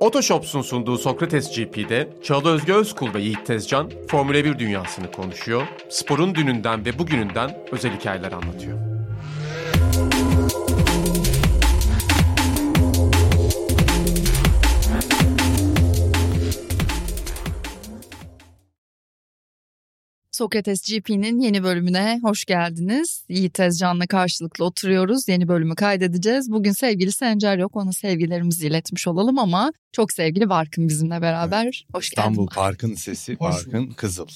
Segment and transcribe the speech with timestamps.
[0.00, 6.34] Otoshops'un sunduğu Sokrates GP'de Çağla Özge Özkul ve Yiğit Tezcan Formula 1 dünyasını konuşuyor, sporun
[6.34, 8.78] dününden ve bugününden özel hikayeler anlatıyor.
[20.38, 23.24] Sokrates GP'nin yeni bölümüne hoş geldiniz.
[23.28, 25.28] Yiğit Tezcan'la karşılıklı oturuyoruz.
[25.28, 26.52] Yeni bölümü kaydedeceğiz.
[26.52, 27.76] Bugün sevgili Sencer yok.
[27.76, 31.64] Ona sevgilerimizi iletmiş olalım ama çok sevgili Barkın bizimle beraber.
[31.64, 31.74] Evet.
[31.92, 32.42] Hoş İstanbul geldin.
[32.42, 34.26] İstanbul Park'ın sesi Barkın Kızıl.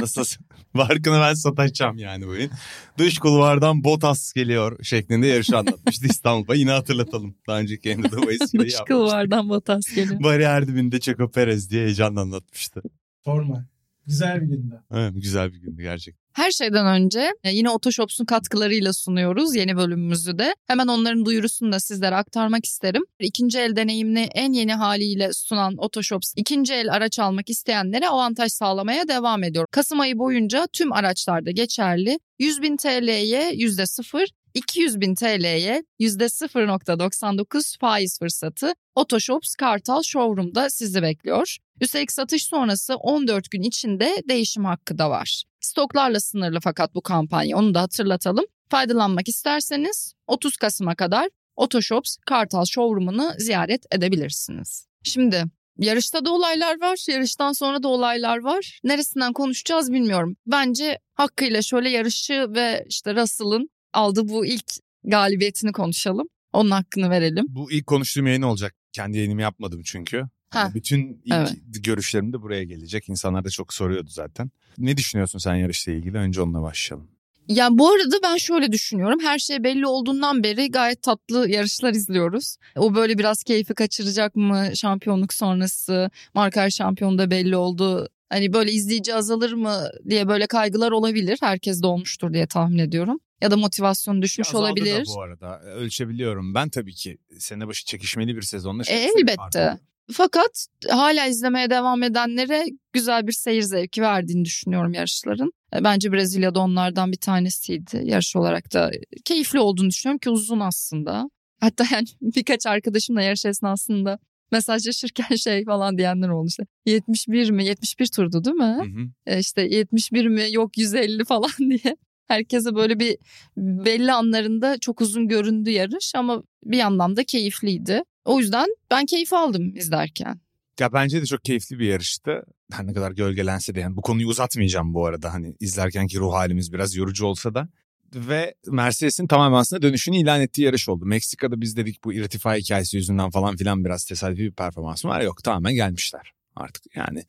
[0.00, 0.24] Nasıl?
[0.74, 2.50] Barkın'ı ben sataşacağım yani bugün.
[2.98, 6.54] Dış kulvardan Botas geliyor şeklinde yarışı anlatmıştı İstanbul'a.
[6.54, 7.34] Yine hatırlatalım.
[7.48, 10.22] Daha önceki the Waste'yi Dış kulvardan Botas geliyor.
[10.22, 12.82] Bariyer dibinde Checo Perez diye heyecanla anlatmıştı.
[13.24, 13.69] Formal.
[14.10, 14.82] Güzel bir gündü.
[14.90, 16.20] Evet güzel bir gündü gerçekten.
[16.32, 20.54] Her şeyden önce e, yine Otoshops'un katkılarıyla sunuyoruz yeni bölümümüzü de.
[20.66, 23.02] Hemen onların duyurusunu da sizlere aktarmak isterim.
[23.20, 29.08] İkinci el deneyimini en yeni haliyle sunan Otoshops ikinci el araç almak isteyenlere avantaj sağlamaya
[29.08, 29.66] devam ediyor.
[29.70, 38.18] Kasım ayı boyunca tüm araçlarda geçerli 100 bin TL'ye %0 200 bin TL'ye %0.99 faiz
[38.18, 41.56] fırsatı Otoshops Kartal Showroom'da sizi bekliyor.
[41.80, 45.44] Üstelik satış sonrası 14 gün içinde değişim hakkı da var.
[45.60, 48.44] Stoklarla sınırlı fakat bu kampanya onu da hatırlatalım.
[48.70, 54.86] Faydalanmak isterseniz 30 Kasım'a kadar Otoshops Kartal Showroom'unu ziyaret edebilirsiniz.
[55.02, 55.44] Şimdi
[55.78, 58.80] yarışta da olaylar var, yarıştan sonra da olaylar var.
[58.84, 60.36] Neresinden konuşacağız bilmiyorum.
[60.46, 64.64] Bence hakkıyla şöyle yarışı ve işte Russell'ın aldığı bu ilk
[65.04, 66.28] galibiyetini konuşalım.
[66.52, 67.46] Onun hakkını verelim.
[67.48, 68.74] Bu ilk konuştuğum yayın olacak.
[68.92, 70.24] Kendi yayınımı yapmadım çünkü.
[70.50, 71.52] Ha, Bütün ilk evet.
[71.66, 73.08] görüşlerim de buraya gelecek.
[73.08, 74.50] İnsanlar da çok soruyordu zaten.
[74.78, 76.16] Ne düşünüyorsun sen yarışla ilgili?
[76.18, 77.08] Önce onunla başlayalım.
[77.48, 79.18] Ya bu arada ben şöyle düşünüyorum.
[79.22, 82.56] Her şey belli olduğundan beri gayet tatlı yarışlar izliyoruz.
[82.76, 84.70] O böyle biraz keyfi kaçıracak mı?
[84.74, 88.08] Şampiyonluk sonrası markaj şampiyonu da belli oldu.
[88.28, 91.38] Hani böyle izleyici azalır mı diye böyle kaygılar olabilir.
[91.42, 93.20] Herkes de olmuştur diye tahmin ediyorum.
[93.42, 95.06] Ya da motivasyon düşmüş Azaldı olabilir.
[95.06, 96.54] Da bu arada ölçebiliyorum.
[96.54, 98.82] Ben tabii ki sene başı çekişmeli bir sezonda.
[98.88, 99.78] E, elbette.
[100.12, 105.52] Fakat hala izlemeye devam edenlere güzel bir seyir zevki verdiğini düşünüyorum yarışların.
[105.74, 108.00] E, bence Brezilya'da onlardan bir tanesiydi.
[108.04, 108.90] Yarış olarak da
[109.24, 111.30] keyifli olduğunu düşünüyorum ki uzun aslında.
[111.60, 114.18] Hatta yani birkaç arkadaşımla yarış esnasında
[114.52, 116.62] mesajlaşırken şey falan diyenler oldu işte.
[116.86, 117.64] 71 mi?
[117.64, 118.78] 71 turdu değil mi?
[118.80, 119.08] Hı hı.
[119.26, 120.46] E işte 71 mi?
[120.50, 121.96] Yok 150 falan diye.
[122.30, 123.16] Herkese böyle bir
[123.56, 128.02] belli anlarında çok uzun göründü yarış ama bir yandan da keyifliydi.
[128.24, 130.40] O yüzden ben keyif aldım izlerken.
[130.80, 132.42] Ya bence de çok keyifli bir yarıştı.
[132.72, 135.34] Her ne kadar gölgelense de yani bu konuyu uzatmayacağım bu arada.
[135.34, 137.68] Hani izlerkenki ruh halimiz biraz yorucu olsa da.
[138.14, 141.04] Ve Mercedes'in tamamen aslında dönüşünü ilan ettiği yarış oldu.
[141.06, 145.20] Meksika'da biz dedik bu irtifa hikayesi yüzünden falan filan biraz tesadüfi bir performans var.
[145.20, 147.24] Yok tamamen gelmişler artık yani.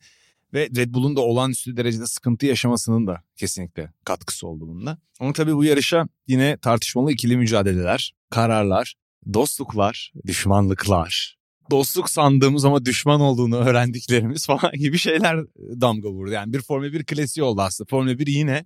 [0.54, 4.98] Ve Red Bull'un da olağanüstü derecede sıkıntı yaşamasının da kesinlikle katkısı oldu bununla.
[5.20, 8.94] Ama tabii bu yarışa yine tartışmalı ikili mücadeleler, kararlar,
[9.34, 11.36] dostluklar, düşmanlıklar,
[11.70, 16.30] dostluk sandığımız ama düşman olduğunu öğrendiklerimiz falan gibi şeyler damga vurdu.
[16.30, 17.88] Yani bir Formula 1 klasiği oldu aslında.
[17.88, 18.64] Formula 1 yine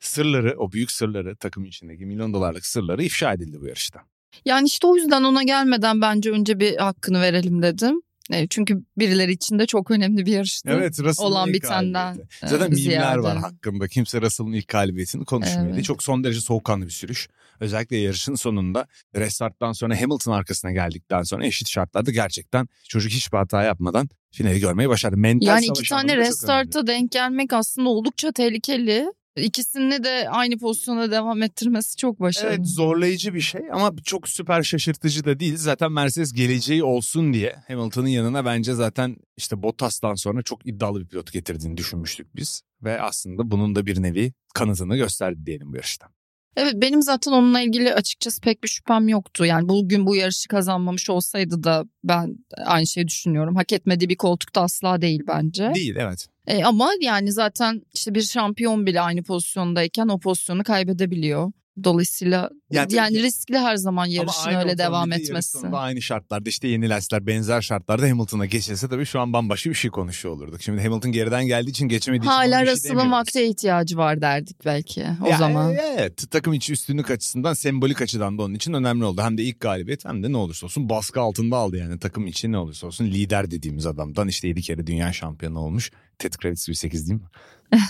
[0.00, 4.00] sırları, o büyük sırları, takım içindeki milyon dolarlık sırları ifşa edildi bu yarışta.
[4.44, 8.00] Yani işte o yüzden ona gelmeden bence önce bir hakkını verelim dedim.
[8.32, 10.70] E, çünkü birileri için de çok önemli bir yarıştı.
[10.72, 13.88] Evet Russell'ın olan bitenden e, Zaten mimler var hakkında.
[13.88, 15.74] Kimse Russell'ın ilk galibiyetini konuşmuyordu.
[15.74, 15.84] Evet.
[15.84, 17.28] Çok son derece soğukkanlı bir sürüş.
[17.60, 18.86] Özellikle yarışın sonunda
[19.16, 24.88] restarttan sonra Hamilton arkasına geldikten sonra eşit şartlarda gerçekten çocuk hiçbir hata yapmadan finali görmeyi
[24.88, 25.16] başardı.
[25.16, 29.06] Mental yani iki tane restarta denk gelmek aslında oldukça tehlikeli.
[29.36, 32.54] İkisini de aynı pozisyona devam ettirmesi çok başarılı.
[32.54, 35.56] Evet zorlayıcı bir şey ama çok süper şaşırtıcı da değil.
[35.56, 41.06] Zaten Mercedes geleceği olsun diye Hamilton'ın yanına bence zaten işte Bottas'tan sonra çok iddialı bir
[41.06, 42.62] pilot getirdiğini düşünmüştük biz.
[42.82, 46.13] Ve aslında bunun da bir nevi kanıtını gösterdi diyelim bu yarışta.
[46.56, 49.44] Evet benim zaten onunla ilgili açıkçası pek bir şüphem yoktu.
[49.44, 53.56] Yani bugün bu yarışı kazanmamış olsaydı da ben aynı şeyi düşünüyorum.
[53.56, 55.70] Hak etmediği bir koltukta asla değil bence.
[55.74, 56.26] Değil evet.
[56.46, 61.52] E, ama yani zaten işte bir şampiyon bile aynı pozisyondayken o pozisyonu kaybedebiliyor.
[61.84, 65.58] Dolayısıyla yani, yani riskli her zaman yarışın öyle devam etmesi.
[65.72, 69.90] Aynı şartlarda işte yeni lastikler benzer şartlarda Hamilton'a geçilse tabii şu an bambaşka bir şey
[69.90, 70.62] konuşuyor olurduk.
[70.62, 75.06] Şimdi Hamilton geriden geldiği için geçemediği Hala için Hala Russell'ın vakte ihtiyacı var derdik belki
[75.22, 75.74] o ya, zaman.
[75.74, 79.22] Evet takım içi üstünlük açısından sembolik açıdan da onun için önemli oldu.
[79.22, 82.52] Hem de ilk galibiyet hem de ne olursa olsun baskı altında aldı yani takım için
[82.52, 85.90] ne olursa olsun lider dediğimiz adamdan işte 7 kere dünya şampiyonu olmuş.
[86.18, 87.28] Ted Kravitz 8 değil mi?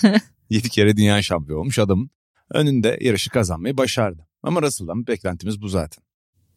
[0.50, 2.10] 7 kere dünya şampiyonu olmuş adamın
[2.50, 4.26] önünde yarışı kazanmayı başardı.
[4.42, 6.04] Ama Russell'dan beklentimiz bu zaten.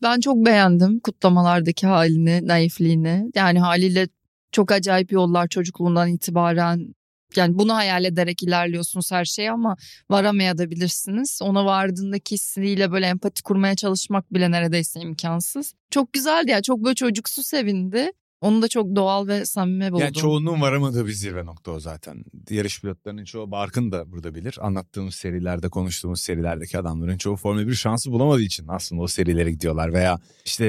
[0.01, 3.31] Ben çok beğendim kutlamalardaki halini, naifliğini.
[3.36, 4.07] Yani haliyle
[4.51, 6.95] çok acayip yollar çocukluğundan itibaren
[7.36, 9.75] yani bunu hayal ederek ilerliyorsunuz her şeye ama
[10.10, 11.39] varamayabilirsiniz.
[11.42, 15.74] Ona vardığındaki hissiyle böyle empati kurmaya çalışmak bile neredeyse imkansız.
[15.92, 18.12] Çok güzeldi ya çok böyle çocuksu sevindi.
[18.42, 20.06] Onu da çok doğal ve samimi buldum.
[20.06, 22.24] Yani çoğunluğun varamadığı bir zirve nokta o zaten.
[22.50, 24.57] Yarış pilotlarının çoğu Barkın da burada bilir.
[24.62, 29.94] Anlattığımız serilerde, konuştuğumuz serilerdeki adamların çoğu Formula 1 şansı bulamadığı için aslında o serilere gidiyorlar.
[29.94, 30.66] Veya işte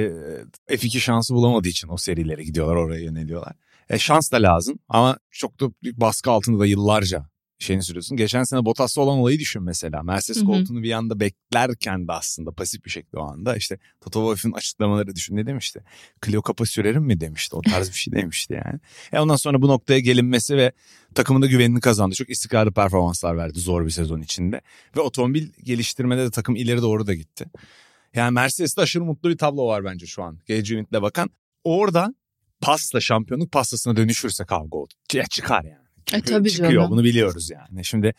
[0.68, 3.52] e, F2 şansı bulamadığı için o serilere gidiyorlar, oraya yöneliyorlar.
[3.90, 7.26] E, şans da lazım ama çok da büyük baskı altında da yıllarca
[7.58, 8.16] şeyini sürüyorsun.
[8.16, 10.02] Geçen sene Bottas'ta olan olayı düşün mesela.
[10.02, 14.52] Mercedes koltuğunu bir anda beklerken de aslında pasif bir şekilde o anda işte Toto Wolff'un
[14.52, 15.80] açıklamaları düşün ne demişti?
[16.26, 17.56] Clio kapa sürerim mi demişti.
[17.56, 18.80] O tarz bir şey demişti yani.
[19.12, 20.72] E ondan sonra bu noktaya gelinmesi ve
[21.14, 22.14] takımında güvenini kazandı.
[22.14, 24.60] Çok istikrarlı performanslar verdi zor bir sezon içinde.
[24.96, 27.46] Ve otomobil geliştirmede de takım ileri doğru da gitti.
[28.14, 30.38] Yani Mercedes'te aşırı mutlu bir tablo var bence şu an.
[30.48, 31.30] Gage Unit'le bakan.
[31.64, 32.14] Orada
[32.60, 34.94] pasla şampiyonluk pastasına dönüşürse kavga oldu.
[35.30, 35.87] Çıkar yani.
[36.12, 36.90] E, tabii çıkıyor canım.
[36.90, 37.84] bunu biliyoruz yani.
[37.84, 38.14] Şimdi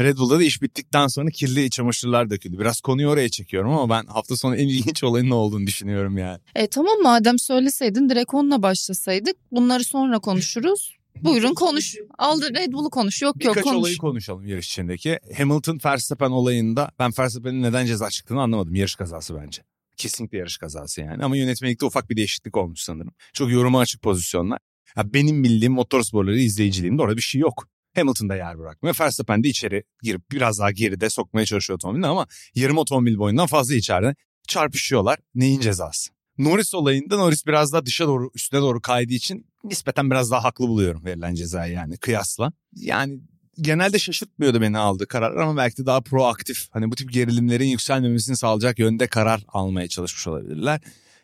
[0.00, 2.58] Red Bull'da da iş bittikten sonra kirli çamaşırlar döküldü.
[2.58, 6.38] Biraz konuyu oraya çekiyorum ama ben hafta sonu en ilginç olayın ne olduğunu düşünüyorum yani.
[6.54, 9.36] E tamam madem söyleseydin direkt onunla başlasaydık.
[9.52, 10.96] Bunları sonra konuşuruz.
[11.22, 11.96] Buyurun konuş.
[12.18, 13.22] Aldı Red Bull'u konuş.
[13.22, 13.76] Yok yok Birkaç konuş.
[13.76, 15.18] olayı konuşalım yarış içindeki.
[15.36, 18.74] Hamilton Verstappen olayında ben Verstappen'in neden ceza çıktığını anlamadım.
[18.74, 19.62] Yarış kazası bence.
[19.96, 21.24] Kesinlikle yarış kazası yani.
[21.24, 23.14] Ama yönetmelikte ufak bir değişiklik olmuş sanırım.
[23.32, 24.58] Çok yoruma açık pozisyonlar.
[24.96, 27.68] Ya benim bildiğim motorsporları izleyiciliğimde orada bir şey yok.
[27.94, 28.96] Hamilton'da yer bırakmıyor.
[29.00, 33.74] Verstappen de içeri girip biraz daha geride sokmaya çalışıyor otomobilini ama yarım otomobil boyundan fazla
[33.74, 34.14] içeride
[34.48, 35.18] çarpışıyorlar.
[35.34, 36.10] Neyin cezası?
[36.38, 40.68] Norris olayında Norris biraz daha dışa doğru üstüne doğru kaydığı için nispeten biraz daha haklı
[40.68, 42.52] buluyorum verilen cezayı yani kıyasla.
[42.72, 43.20] Yani
[43.60, 46.66] genelde şaşırtmıyordu beni aldığı karar ama belki de daha proaktif.
[46.70, 50.80] Hani bu tip gerilimlerin yükselmemesini sağlayacak yönde karar almaya çalışmış olabilirler.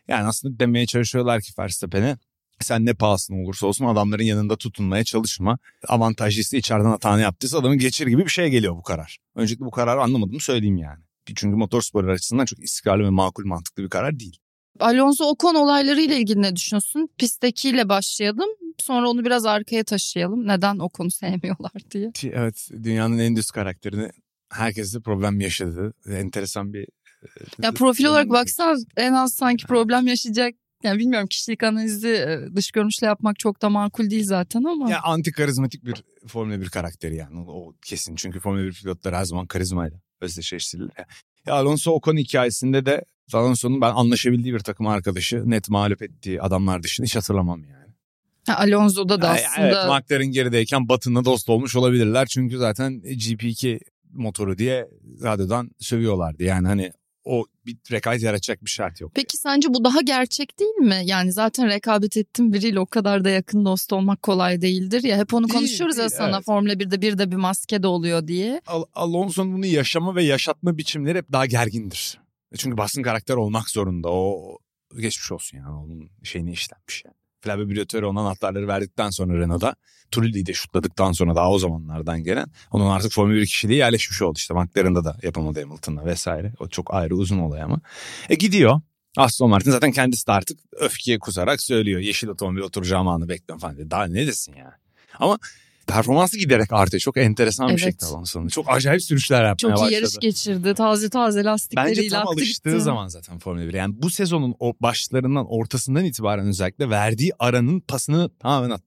[0.07, 2.17] Yani aslında demeye çalışıyorlar ki Verstappen'e
[2.61, 5.57] sen ne pahasına olursa olsun adamların yanında tutunmaya çalışma.
[5.87, 9.17] Avantajlıysa içeriden hatanı yaptıysa adamı geçir gibi bir şey geliyor bu karar.
[9.35, 11.03] Öncelikle bu kararı anlamadığımı söyleyeyim yani.
[11.35, 14.37] Çünkü motorspor açısından çok istikrarlı ve makul mantıklı bir karar değil.
[14.79, 17.09] Alonso Ocon olaylarıyla ilgili ne düşünüyorsun?
[17.17, 18.49] Pisttekiyle başlayalım.
[18.79, 20.47] Sonra onu biraz arkaya taşıyalım.
[20.47, 22.11] Neden Ocon'u sevmiyorlar diye.
[22.23, 24.09] Evet dünyanın en düz karakterini
[24.49, 25.93] herkes de problem yaşadı.
[26.09, 26.87] Enteresan bir...
[27.61, 30.53] Ya profil olarak baksan en az sanki problem yaşayacak.
[30.83, 34.89] Yani bilmiyorum kişilik analizi dış görünüşle yapmak çok da makul değil zaten ama.
[34.91, 38.15] Ya anti karizmatik bir Formula 1 karakteri yani o, kesin.
[38.15, 40.91] Çünkü Formula 1 pilotları her zaman karizmayla özdeşleştirilir.
[40.97, 41.05] Ya,
[41.47, 46.83] ya Alonso Ocon hikayesinde de Alonso'nun ben anlaşabildiği bir takım arkadaşı net mağlup ettiği adamlar
[46.83, 47.93] dışında hiç hatırlamam yani.
[48.47, 49.67] Ha, Alonso'da da aslında.
[49.67, 52.25] Evet McLaren gerideyken Batın'la dost olmuş olabilirler.
[52.25, 53.79] Çünkü zaten GP2
[54.13, 54.87] motoru diye
[55.23, 56.43] radyodan sövüyorlardı.
[56.43, 56.91] Yani hani
[57.29, 59.11] o bir rekabet yaratacak bir şart yok.
[59.15, 61.01] Peki sence bu daha gerçek değil mi?
[61.03, 65.17] Yani zaten rekabet ettiğin biriyle o kadar da yakın dost olmak kolay değildir ya.
[65.17, 66.45] Hep onu Değil, konuşuyoruz ya değil, sana evet.
[66.45, 68.61] Formula 1'de bir de bir maske de oluyor diye.
[68.67, 72.19] Al- Alonso'nun bunu yaşama ve yaşatma biçimleri hep daha gergindir.
[72.57, 74.09] Çünkü basın karakter olmak zorunda.
[74.11, 74.57] O
[74.99, 77.15] geçmiş olsun yani onun şeyini işlenmiş yani.
[77.41, 79.75] Flavio Briatore onun anahtarları verdikten sonra Renault'da
[80.11, 84.37] Trulli'yi de şutladıktan sonra daha o zamanlardan gelen onun artık Formula 1 kişiliği yerleşmiş oldu
[84.37, 84.53] işte.
[84.53, 86.53] McLaren'da da yapamadı Hamilton'la vesaire.
[86.59, 87.81] O çok ayrı uzun olay ama.
[88.29, 88.81] E gidiyor.
[89.17, 91.99] Aston Martin zaten kendisi de artık öfkeye kusarak söylüyor.
[91.99, 93.91] Yeşil otomobil oturacağım anı bekliyorum falan.
[93.91, 94.79] Daha ne desin ya.
[95.19, 95.39] Ama
[95.89, 97.01] performansı giderek artıyor.
[97.01, 97.81] Çok enteresan bir Evet.
[97.83, 98.47] şekilde Alonso'nun.
[98.47, 99.89] Çok acayip sürüşler yapmaya Çok başladı.
[99.91, 100.73] iyi yarış geçirdi.
[100.73, 102.81] Taze taze lastikleriyle Bence tam alıştığı gitti.
[102.81, 103.77] zaman zaten Formula 1'e.
[103.77, 108.85] Yani bu sezonun o başlarından ortasından itibaren özellikle verdiği aranın pasını tamamen attı.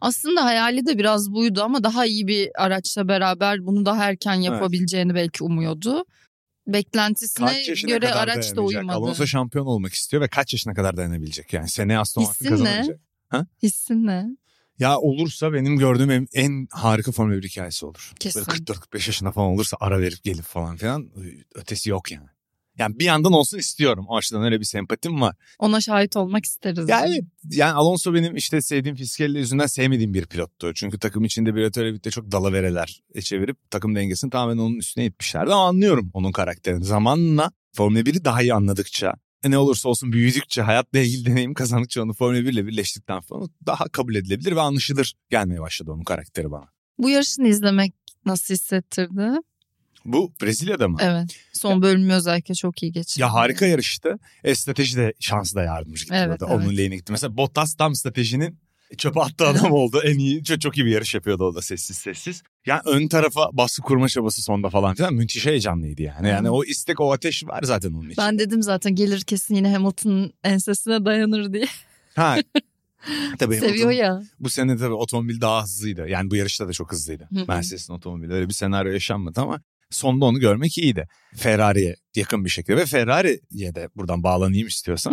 [0.00, 5.14] Aslında hayali de biraz buydu ama daha iyi bir araçla beraber bunu daha erken yapabileceğini
[5.14, 6.04] belki umuyordu.
[6.66, 8.96] Beklentisine göre araç da uymadı.
[8.96, 11.52] Alonso şampiyon olmak istiyor ve kaç yaşına kadar dayanabilecek?
[11.52, 12.70] Yani seneye Aston Martin Hissin ne?
[12.78, 13.00] kazanacak.
[13.62, 14.26] Hissin ne?
[14.78, 18.12] Ya olursa benim gördüğüm en, en harika Formula 1 hikayesi olur.
[18.20, 18.42] Kesin.
[18.48, 21.10] Böyle 44-45 yaşında falan olursa ara verip gelip falan filan
[21.54, 22.28] ötesi yok yani.
[22.78, 24.04] Yani bir yandan olsun istiyorum.
[24.08, 25.36] O açıdan öyle bir sempatim var.
[25.58, 26.88] Ona şahit olmak isteriz.
[26.88, 30.74] Ya evet yani Alonso benim işte sevdiğim Fiskelli yüzünden sevmediğim bir pilottu.
[30.74, 35.52] Çünkü takım içinde bir birlikte çok dalavereler çevirip takım dengesini tamamen onun üstüne itmişlerdi.
[35.52, 36.84] Ama anlıyorum onun karakterini.
[36.84, 42.02] Zamanla Formula 1'i daha iyi anladıkça e ne olursa olsun büyüdükçe hayatla ilgili deneyim kazandıkça
[42.02, 46.50] onu Formula 1 ile birleştikten sonra daha kabul edilebilir ve anlaşılır gelmeye başladı onun karakteri
[46.50, 46.68] bana.
[46.98, 47.94] Bu yarışını izlemek
[48.26, 49.28] nasıl hissettirdi?
[50.04, 50.98] Bu Brezilya'da mı?
[51.00, 51.36] Evet.
[51.52, 53.22] Son bölümü özellikle çok iyi geçirdi.
[53.22, 54.18] Ya harika yarıştı.
[54.44, 56.54] E, strateji de şansı da yardımcı gitti Evet, burada.
[56.54, 56.64] evet.
[56.66, 57.12] Onun lehine gitti.
[57.12, 58.58] Mesela Bottas tam stratejinin
[58.98, 60.00] Çöpe attı adam oldu.
[60.04, 62.42] En iyi çok, çok iyi bir yarış yapıyordu o da sessiz sessiz.
[62.66, 66.28] Yani ön tarafa baskı kurma çabası sonda falan filan müthiş heyecanlıydı yani.
[66.28, 68.22] Yani o istek o ateş var zaten onun için.
[68.22, 71.66] Ben dedim zaten gelir kesin yine Hamilton'ın ensesine dayanır diye.
[72.14, 72.36] Ha.
[73.38, 74.22] Tabii Seviyor otom- ya.
[74.40, 76.08] Bu sene tabii otomobil daha hızlıydı.
[76.08, 77.28] Yani bu yarışta da çok hızlıydı.
[77.34, 77.44] Hı hı.
[77.48, 78.32] Mercedes'in otomobili.
[78.32, 81.08] Öyle bir senaryo yaşanmadı ama sonda onu görmek iyiydi.
[81.36, 85.12] Ferrari'ye yakın bir şekilde ve Ferrari'ye de buradan bağlanayım istiyorsan.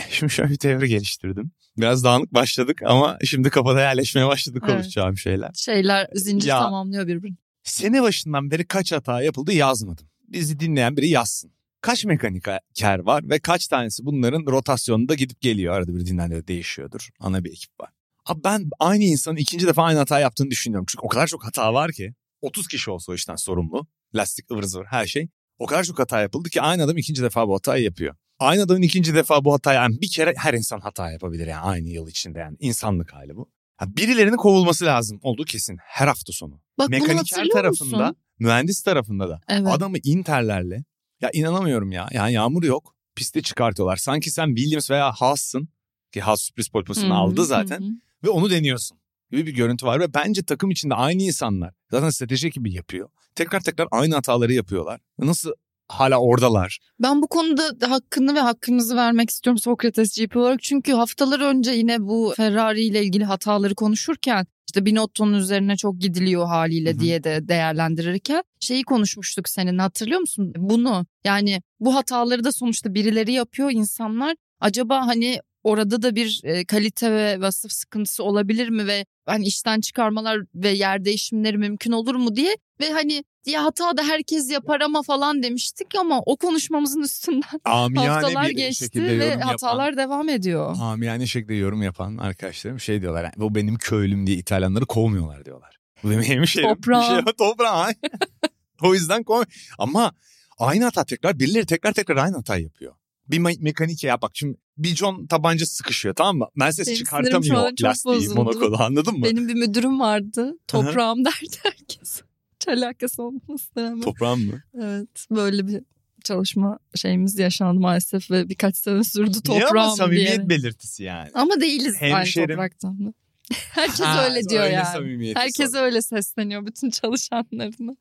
[0.10, 1.50] Şimdi şöyle bir teori geliştirdim.
[1.78, 4.72] Biraz dağınık başladık ama şimdi kafada yerleşmeye başladı Evet.
[4.72, 5.50] konuşacağım şeyler.
[5.54, 6.58] Şeyler zincir Ya.
[6.58, 7.36] tamamlıyor birbirini.
[7.64, 10.06] Sene başından beri kaç hata yapıldı yazmadım.
[10.28, 11.52] Bizi dinleyen biri yazsın.
[11.80, 15.74] Kaç mekaniker var ve kaç tanesi bunların rotasyonunda gidip geliyor.
[15.74, 17.08] Arada bir dinleniyor değişiyordur.
[17.20, 17.90] Ana bir ekip var.
[18.26, 20.86] Abi ben aynı insanın ikinci defa aynı hata yaptığını düşünüyorum.
[20.88, 22.14] Çünkü o kadar çok hata var ki.
[22.40, 23.86] 30 kişi olsa o işten sorumlu.
[24.14, 25.28] Lastik ıvır zıvır her şey.
[25.58, 28.14] O kadar çok hata yapıldı ki aynı adam ikinci defa bu hatayı yapıyor.
[28.40, 31.88] Aynı adamın ikinci defa bu hatayı yani bir kere her insan hata yapabilir yani aynı
[31.88, 33.50] yıl içinde yani insanlık hali bu.
[33.76, 36.60] Ha, birilerinin kovulması lazım olduğu kesin her hafta sonu.
[36.78, 38.16] Bak Mekaniker tarafında, musun?
[38.38, 39.66] mühendis tarafında da Evet.
[39.70, 40.84] adamı interlerle
[41.20, 42.08] ya inanamıyorum ya.
[42.12, 42.94] Yani yağmur yok.
[43.14, 43.96] Piste çıkartıyorlar.
[43.96, 45.68] Sanki sen Williams veya Haas'sın
[46.12, 47.90] ki Haas sürpriz pole aldı zaten hı hı.
[48.24, 48.98] ve onu deniyorsun
[49.30, 53.08] gibi bir görüntü var ve bence takım içinde aynı insanlar zaten strateji ekibi yapıyor.
[53.34, 55.00] Tekrar tekrar aynı hataları yapıyorlar.
[55.18, 55.52] Nasıl
[55.90, 56.78] hala oradalar?
[57.00, 60.62] Ben bu konuda hakkını ve hakkımızı vermek istiyorum Sokrates GP olarak.
[60.62, 66.46] Çünkü haftalar önce yine bu Ferrari ile ilgili hataları konuşurken işte Binotto'nun üzerine çok gidiliyor
[66.46, 67.00] haliyle Hı hı.
[67.00, 70.52] diye de değerlendirirken şeyi konuşmuştuk senin hatırlıyor musun?
[70.56, 74.34] Bunu yani bu hataları da sonuçta birileri yapıyor insanlar.
[74.60, 79.80] Acaba hani orada da bir e, kalite ve vasıf sıkıntısı olabilir mi ve hani işten
[79.80, 84.80] çıkarmalar ve yer değişimleri mümkün olur mu diye ve hani ya hata da herkes yapar
[84.80, 90.04] ama falan demiştik ama o konuşmamızın üstünden Amiyane haftalar bir geçti ve yorum hatalar yapan,
[90.04, 90.76] devam ediyor.
[90.80, 93.24] amiyane şekilde yorum yapan arkadaşlarım şey diyorlar.
[93.24, 95.76] Yani, bu benim köylüm diye İtalyanları kovmuyorlar diyorlar.
[96.02, 96.74] Bu benim hemşehrim.
[96.74, 97.24] Toprağım.
[97.24, 97.92] Şey, toprağım.
[98.82, 99.42] o yüzden kov.
[99.78, 100.12] Ama
[100.58, 102.94] aynı hata tekrar birileri tekrar tekrar aynı hata yapıyor.
[103.28, 106.46] Bir me- mekanik ya bak şimdi bir John tabanca sıkışıyor tamam mı?
[106.56, 108.34] Mercedes Benim çıkartamıyor lastiği bozuldu.
[108.34, 109.24] Monaco'da anladın mı?
[109.24, 110.58] Benim bir müdürüm vardı.
[110.68, 112.22] Toprağım derdi herkes.
[112.54, 114.00] Hiç alakası olmamasına rağmen.
[114.00, 114.62] Toprağım mı?
[114.74, 115.82] Evet böyle bir
[116.24, 120.48] çalışma şeyimiz yaşandı maalesef ve birkaç sene sürdü Niye ama toprağım samimiyet diye.
[120.48, 121.30] belirtisi yani.
[121.34, 122.48] Ama değiliz aynı Hemşerim.
[122.48, 123.14] topraktan.
[123.70, 125.34] Herkes Ha, öyle diyor öyle yani.
[125.34, 125.82] Herkes sonra.
[125.82, 127.96] öyle sesleniyor bütün çalışanlarına.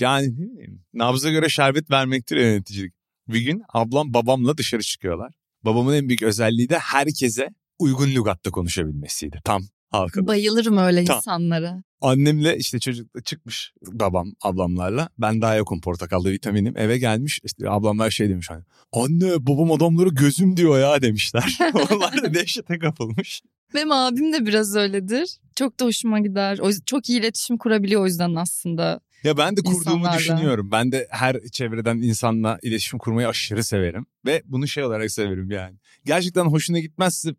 [0.00, 0.80] Yani ne bileyim.
[0.94, 2.94] Nabza göre şerbet vermektir yöneticilik.
[3.28, 5.34] Bir gün ablam babamla dışarı çıkıyorlar.
[5.64, 9.40] Babamın en büyük özelliği de herkese uygun lügatta konuşabilmesiydi.
[9.44, 10.26] Tam halkada.
[10.26, 11.18] Bayılırım öyle Tamam.
[11.18, 11.82] insanlara.
[12.00, 15.08] Annemle işte çocuk çıkmış babam ablamlarla.
[15.18, 16.76] Ben daha yokum portakallı vitaminim.
[16.76, 18.62] Eve gelmiş işte ablamlar şey demiş hani.
[18.92, 21.58] Anne babam adamları gözüm diyor ya demişler.
[21.74, 23.42] Onlar da dehşete kapılmış.
[23.74, 25.38] Benim abim de biraz öyledir.
[25.56, 26.58] Çok da hoşuma gider.
[26.58, 29.00] O çok iyi iletişim kurabiliyor o yüzden aslında.
[29.24, 30.18] Ya ben de kurduğumu İnsanlarla.
[30.18, 30.68] düşünüyorum.
[30.72, 34.06] Ben de her çevreden insanla iletişim kurmayı aşırı severim.
[34.26, 35.76] Ve bunu şey olarak severim yani.
[36.04, 37.30] Gerçekten hoşuna gitmezse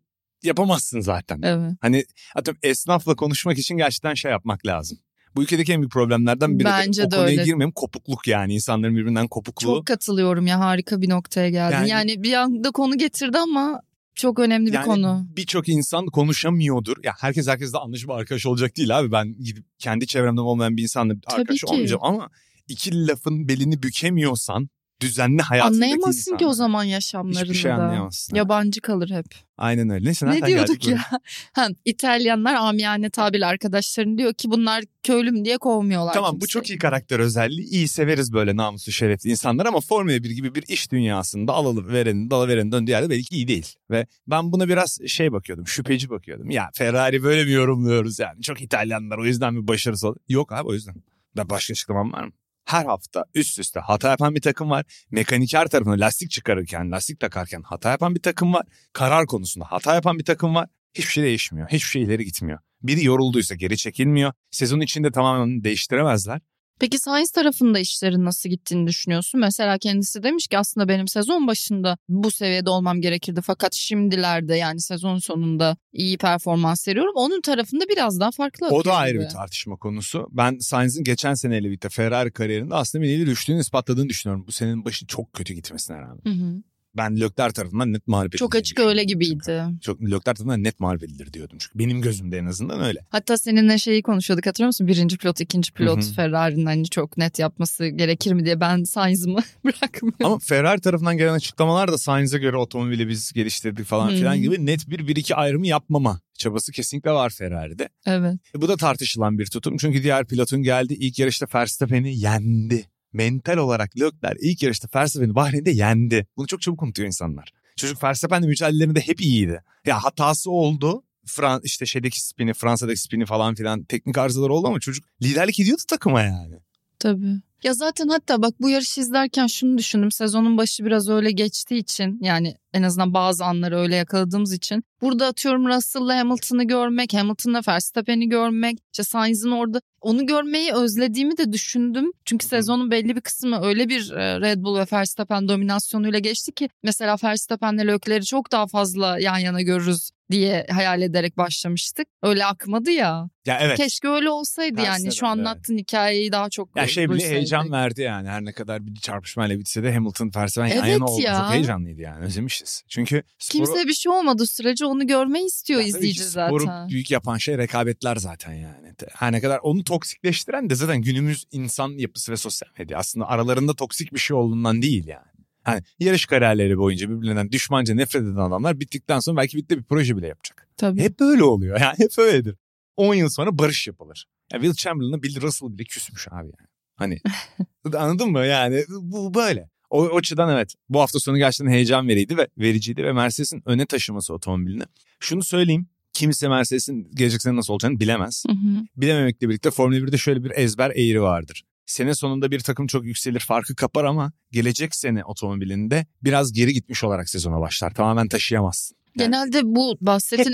[0.42, 1.40] yapamazsın zaten.
[1.42, 1.72] Evet.
[1.80, 4.98] Hani atıyorum esnafla konuşmak için gerçekten şey yapmak lazım.
[5.36, 7.44] Bu ülkedeki en büyük problemlerden biri Bence de, o de konuya öyle.
[7.44, 9.66] girmeyeyim kopukluk yani insanların birbirinden kopukluğu.
[9.76, 11.76] Çok katılıyorum ya harika bir noktaya geldin.
[11.76, 13.80] Yani- Yani, bir anda konu getirdi ama
[14.16, 15.26] çok önemli bir yani konu.
[15.36, 16.96] birçok insan konuşamıyordur.
[17.04, 19.12] Ya herkes herkesle anlaşıp arkadaş olacak değil abi.
[19.12, 21.66] Ben gidip kendi çevremden olmayan bir insanla Tabii arkadaş ki.
[21.66, 22.30] olmayacağım ama
[22.68, 24.68] iki lafın belini bükemiyorsan
[25.00, 26.50] düzenli hayatındaki Anlayamazsın ki insanlar.
[26.50, 27.74] o zaman yaşamlarını Hiçbir şey da.
[27.74, 28.36] anlayamazsın.
[28.36, 29.26] Yabancı kalır hep.
[29.58, 30.06] Aynen öyle.
[30.06, 30.98] Neyse Ne diyorduk ya?
[31.52, 36.12] Ha, İtalyanlar amiyane tabirle arkadaşların diyor ki bunlar köylüm diye kovmuyorlar.
[36.14, 36.50] Tamam bu kimseyi.
[36.52, 37.66] çok iyi karakter özelliği.
[37.68, 42.30] İyi severiz böyle namuslu şerefli insanlar ama Formula 1 gibi bir iş dünyasında alalı verenin
[42.30, 43.74] dala verenin döndüğü yerde belki iyi değil.
[43.90, 46.50] Ve ben buna biraz şey bakıyordum şüpheci bakıyordum.
[46.50, 50.68] Ya Ferrari böyle mi yorumluyoruz yani çok İtalyanlar o yüzden bir başarısı ol- Yok abi
[50.68, 50.94] o yüzden.
[51.36, 52.32] Ben başka açıklamam var mı?
[52.66, 54.84] Her hafta üst üste hata yapan bir takım var.
[55.10, 58.66] Mekaniker tarafında lastik çıkarırken, lastik takarken hata yapan bir takım var.
[58.92, 60.68] Karar konusunda hata yapan bir takım var.
[60.94, 61.68] Hiçbir şey değişmiyor.
[61.68, 62.58] Hiçbir şey ileri gitmiyor.
[62.82, 64.32] Biri yorulduysa geri çekilmiyor.
[64.50, 66.40] Sezon içinde tamamen değiştiremezler.
[66.80, 69.40] Peki Sainz tarafında işlerin nasıl gittiğini düşünüyorsun?
[69.40, 73.40] Mesela kendisi demiş ki aslında benim sezon başında bu seviyede olmam gerekirdi.
[73.42, 77.12] Fakat şimdilerde yani sezon sonunda iyi performans veriyorum.
[77.14, 79.24] Onun tarafında biraz daha farklı O da ayrı gibi.
[79.24, 80.26] bir tartışma konusu.
[80.30, 84.44] Ben Sainz'in geçen seneyle birlikte Ferrari kariyerinde aslında bir nevi düştüğünü ispatladığını düşünüyorum.
[84.46, 86.20] Bu senenin başı çok kötü gitmesine rağmen.
[86.24, 86.62] Hı hı.
[86.96, 88.38] Ben Lökler tarafından net mağlup edilir.
[88.38, 89.64] Çok açık öyle gibiydi.
[89.80, 91.58] Çok Lökler tarafından net mağlup edilir diyordum.
[91.60, 93.00] Çünkü benim gözümde en azından öyle.
[93.10, 94.86] Hatta seninle şeyi konuşuyorduk hatırlıyor musun?
[94.86, 96.04] Birinci pilot, ikinci pilot.
[96.16, 100.26] Ferrari'nin hani çok net yapması gerekir mi diye ben Sainz'ımı bırakmıyorum.
[100.26, 104.90] Ama Ferrari tarafından gelen açıklamalar da Sainz'e göre otomobili biz geliştirdik falan filan gibi net
[104.90, 107.88] bir 1-2 ayrımı yapmama çabası kesinlikle var Ferrari'de.
[108.06, 108.34] Evet.
[108.56, 109.76] E, Bu da tartışılan bir tutum.
[109.76, 112.86] Çünkü diğer pilotun geldi ilk yarışta Verstappen'i yendi.
[113.16, 116.26] Mental olarak Leclerc ilk yarışta Verstappen'i Bahreyn'de yendi.
[116.36, 117.52] Bunu çok çabuk unutuyor insanlar.
[117.76, 119.62] Çocuk Verstappen'le mücadelelerinde hep iyiydi.
[119.86, 121.02] Ya hatası oldu.
[121.26, 125.82] Fran işte şeydeki spini, Fransa'daki spini falan filan teknik arızalar oldu ama çocuk liderlik ediyordu
[125.88, 126.54] takıma yani.
[126.98, 127.40] Tabii.
[127.62, 130.10] Ya zaten hatta bak bu yarışı izlerken şunu düşündüm.
[130.10, 134.84] Sezonun başı biraz öyle geçtiği için yani en azından bazı anları öyle yakaladığımız için.
[135.02, 141.52] Burada atıyorum Russell'la Hamilton'ı görmek, Hamilton'la Verstappen'i görmek, işte Sainz'in orada onu görmeyi özlediğimi de
[141.52, 142.10] düşündüm.
[142.24, 146.68] Çünkü sezonun belli bir kısmı öyle bir e, Red Bull ve Verstappen dominasyonuyla geçti ki
[146.82, 152.06] mesela Verstappen'le Leclerc'i çok daha fazla yan yana görürüz diye hayal ederek başlamıştık.
[152.22, 153.28] Öyle akmadı ya.
[153.46, 153.76] Ya evet.
[153.76, 154.86] Keşke öyle olsaydı yani.
[154.86, 157.36] Tersine Şu döndü, anlattığın hikayeyi daha çok Ya şey bile duysaydık.
[157.36, 158.28] heyecan verdi yani.
[158.28, 161.22] Her ne kadar bir çarpışmayla bitse de Hamilton Verstappen yan Evet yana oldu.
[161.22, 162.24] Çok heyecanlıydı yani.
[162.24, 162.65] Özlemişiz.
[162.88, 166.64] Çünkü sporu- Kimseye bir şey olmadığı sürece onu görmeyi istiyor Ya tabii ki izleyici sporu
[166.64, 166.88] zaten.
[166.88, 168.94] büyük yapan şey rekabetler zaten yani.
[169.12, 172.98] Her ne kadar onu toksikleştiren de zaten günümüz insan yapısı ve sosyal medya.
[172.98, 175.26] Aslında aralarında toksik bir şey olduğundan değil yani.
[175.62, 180.16] Hani yarış kariyerleri boyunca birbirlerinden düşmanca nefret eden adamlar bittikten sonra belki birlikte bir proje
[180.16, 180.68] bile yapacak.
[180.76, 181.00] Tabii.
[181.00, 182.56] Hep böyle oluyor yani hep öyledir.
[182.96, 184.26] 10 yıl sonra barış yapılır.
[184.52, 186.68] Yani Will Chamberlain'la Bill Russell bile küsmüş abi yani.
[186.96, 187.18] Hani
[187.96, 189.70] anladın mı yani bu böyle.
[189.96, 193.86] O, o açıdan evet bu hafta sonu gerçekten heyecan veriydi ve vericiydi ve Mercedes'in öne
[193.86, 194.82] taşıması otomobilini.
[195.20, 198.44] Şunu söyleyeyim kimse Mercedes'in gelecek sene nasıl olacağını bilemez.
[198.46, 198.86] Hı hı.
[198.96, 201.62] Bilememekle birlikte Formula 1'de şöyle bir ezber eğri vardır.
[201.86, 207.04] Sene sonunda bir takım çok yükselir farkı kapar ama gelecek sene otomobilinde biraz geri gitmiş
[207.04, 207.94] olarak sezona başlar.
[207.94, 208.96] Tamamen taşıyamazsın.
[209.16, 209.98] Yani, Genelde bu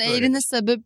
[0.01, 0.23] böyledir.
[0.23, 0.83] eğrinin sebebi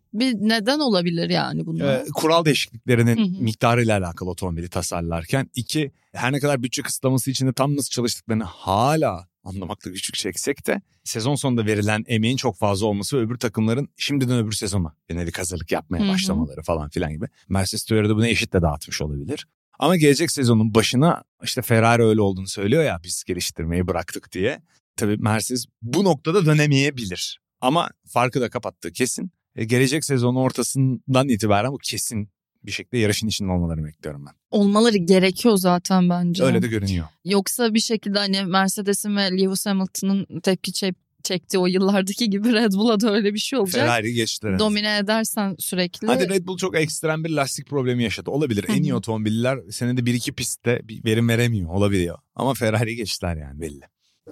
[0.48, 1.94] neden olabilir yani bunlar?
[1.94, 3.42] e, kural değişikliklerinin Hı hı.
[3.42, 5.50] miktarıyla alakalı otomobili tasarlarken.
[5.54, 10.82] iki her ne kadar bütçe kısıtlaması içinde tam nasıl çalıştıklarını hala anlamakta güçlük çeksek de
[11.04, 15.72] sezon sonunda verilen emeğin çok fazla olması ve öbür takımların şimdiden öbür sezona yönelik hazırlık
[15.72, 17.26] yapmaya başlamaları falan filan gibi.
[17.48, 19.46] Mercedes teoride bunu eşit de dağıtmış olabilir.
[19.78, 24.62] Ama gelecek sezonun başına işte Ferrari öyle olduğunu söylüyor ya biz geliştirmeyi bıraktık diye.
[24.96, 27.40] Tabii Mercedes bu noktada dönemeyebilir.
[27.60, 29.30] Ama farkı da kapattığı kesin.
[29.56, 32.30] E, gelecek sezonun ortasından itibaren bu kesin
[32.62, 34.32] bir şekilde yarışın içinde olmalarını bekliyorum ben.
[34.50, 36.44] Olmaları gerekiyor zaten bence.
[36.44, 37.06] Öyle de görünüyor.
[37.24, 42.72] Yoksa bir şekilde hani Mercedes'in ve Lewis Hamilton'ın tepki çek- çektiği o yıllardaki gibi Red
[42.72, 43.86] Bull'a da öyle bir şey olacak.
[43.86, 44.58] Ferrari geçtiler.
[44.58, 46.06] Domine edersen sürekli.
[46.06, 48.30] Hadi Red Bull çok ekstrem bir lastik problemi yaşadı.
[48.30, 48.64] Olabilir.
[48.68, 51.70] En iyi otomobiller senede bir iki pistte bir verim veremiyor.
[51.70, 52.18] Olabiliyor.
[52.34, 53.82] Ama Ferrari geçtiler yani belli.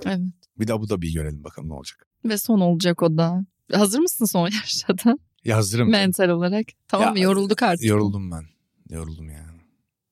[0.04, 0.20] Evet.
[0.58, 2.06] Bir de Abu Dhabi'yi görelim bakalım ne olacak.
[2.24, 3.46] Ve son olacak o da.
[3.72, 5.18] Hazır mısın son yarışa da?
[5.44, 5.90] Ya hazırım.
[5.90, 6.66] Mental olarak.
[6.88, 7.18] Tamam mı?
[7.18, 7.84] Ya, Yorulduk artık.
[7.86, 8.44] Yoruldum ben.
[8.90, 9.53] Yoruldum yani.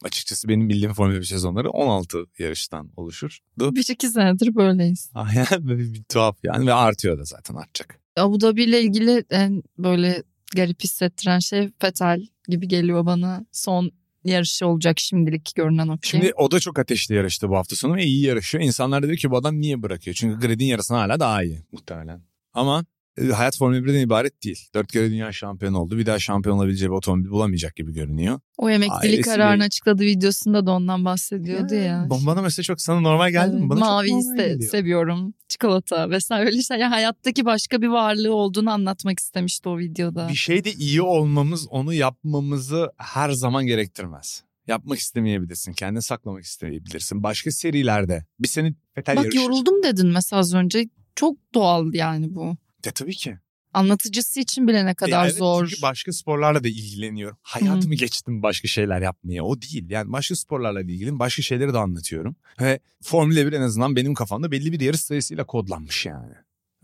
[0.04, 3.38] Açıkçası benim bildiğim Formula 1 sezonları 16 yarıştan oluşur.
[3.58, 5.10] Bir iki senedir böyleyiz.
[5.14, 8.00] Aynen böyle bir tuhaf yani ve artıyor da zaten artacak.
[8.16, 10.22] Abu Dhabi ile ilgili en böyle
[10.56, 13.46] garip hissettiren şey Fetal gibi geliyor bana.
[13.52, 13.90] Son
[14.24, 16.08] yarışı olacak şimdilik görünen o ki.
[16.08, 18.64] Şimdi o da çok ateşli yarıştı bu hafta sonu ve iyi yarışıyor.
[18.64, 20.14] İnsanlar da diyor ki bu adam niye bırakıyor?
[20.14, 22.22] Çünkü gridin yarısına hala daha iyi muhtemelen.
[22.54, 22.84] Ama
[23.32, 24.68] hayat Formula 1'den ibaret değil.
[24.74, 25.98] Dört kere dünya şampiyonu oldu.
[25.98, 28.40] Bir daha şampiyon olabileceği bir otomobil bulamayacak gibi görünüyor.
[28.58, 32.06] o emeklilik ailesiyle- kararını açıkladığı videosunda da ondan bahsediyordu ya.
[32.10, 33.68] Bu Bana mesela çok sana normal geldi mi?
[33.70, 35.34] Bana Mavi iste seviyorum.
[35.48, 36.78] Çikolata vesaire öyle şey.
[36.78, 40.28] Yani hayattaki başka bir varlığı olduğunu anlatmak istemişti o videoda.
[40.28, 44.42] Bir şeyde iyi olmamız onu yapmamızı her zaman gerektirmez.
[44.66, 45.72] Yapmak istemeyebilirsin.
[45.72, 47.22] Kendini saklamak istemeyebilirsin.
[47.22, 49.40] Başka serilerde bir seni Fetel Bak yarışı.
[49.42, 50.88] yoruldum dedin mesela az önce.
[51.16, 52.56] Çok doğal yani bu.
[52.84, 53.38] De tabii ki.
[53.74, 55.66] Anlatıcısı için bile ne kadar evet, zor.
[55.68, 57.36] Çünkü başka sporlarla da ilgileniyorum.
[57.42, 59.44] Hayatımı geçtim başka şeyler yapmaya.
[59.44, 59.90] O değil.
[59.90, 62.36] Yani başka sporlarla ilgili başka şeyleri de anlatıyorum.
[62.60, 66.34] Ve Formula 1 en azından benim kafamda belli bir yarış sayısıyla kodlanmış yani.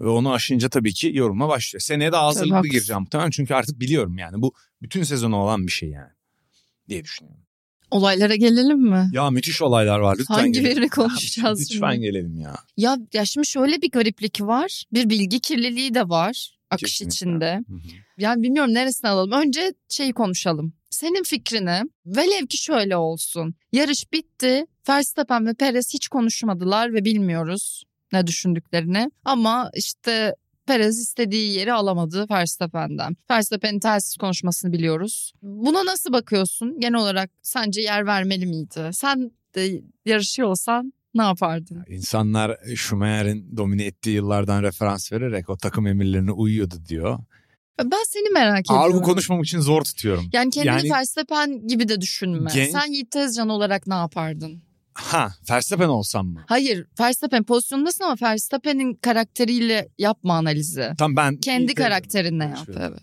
[0.00, 1.80] Ve onu aşınca tabii ki yoruma başlıyor.
[1.80, 3.30] Seneye de hazırlıklı gireceğim muhtemelen.
[3.30, 4.42] Çünkü artık biliyorum yani.
[4.42, 6.12] Bu bütün sezonu olan bir şey yani.
[6.88, 7.47] Diye düşünüyorum.
[7.90, 9.10] Olaylara gelelim mi?
[9.12, 10.16] Ya müthiş olaylar var.
[10.18, 10.88] Lütfen Hangi gelelim.
[10.88, 12.06] konuşacağız Lütfen şimdi?
[12.06, 12.54] gelelim ya.
[12.76, 14.84] Ya, ya şimdi şöyle bir gariplik var.
[14.92, 17.14] Bir bilgi kirliliği de var akış Kesinlikle.
[17.14, 17.64] içinde.
[17.68, 17.78] Hı hı.
[18.18, 19.32] Yani bilmiyorum neresine alalım.
[19.32, 20.72] Önce şeyi konuşalım.
[20.90, 23.54] Senin fikrini velev ki şöyle olsun.
[23.72, 24.66] Yarış bitti.
[24.88, 29.10] Verstappen ve Perez hiç konuşmadılar ve bilmiyoruz ne düşündüklerini.
[29.24, 30.34] Ama işte
[30.68, 33.16] Perez istediği yeri alamadı Verstappen'den.
[33.30, 35.32] Verstappen'in telsiz konuşmasını biliyoruz.
[35.42, 36.80] Buna nasıl bakıyorsun?
[36.80, 38.90] Genel olarak sence yer vermeli miydi?
[38.92, 41.84] Sen de yarışıyor olsan ne yapardın?
[41.88, 47.18] İnsanlar Schumacher'in domine ettiği yıllardan referans vererek o takım emirlerine uyuyordu diyor.
[47.80, 48.82] Ben seni merak ediyorum.
[48.84, 50.30] Argo konuşmam için zor tutuyorum.
[50.32, 52.50] Yani kendini Yani- Verstappen gibi de düşünme.
[52.54, 54.62] Gen- Sen Yiğit Tezcan olarak ne yapardın?
[54.98, 56.44] Ha, Verstappen olsam mı?
[56.46, 60.90] Hayır Verstappen pozisyondasın ama Verstappen'in karakteriyle yapma analizi.
[60.98, 63.00] Tam ben Kendi karakterinle yap evet.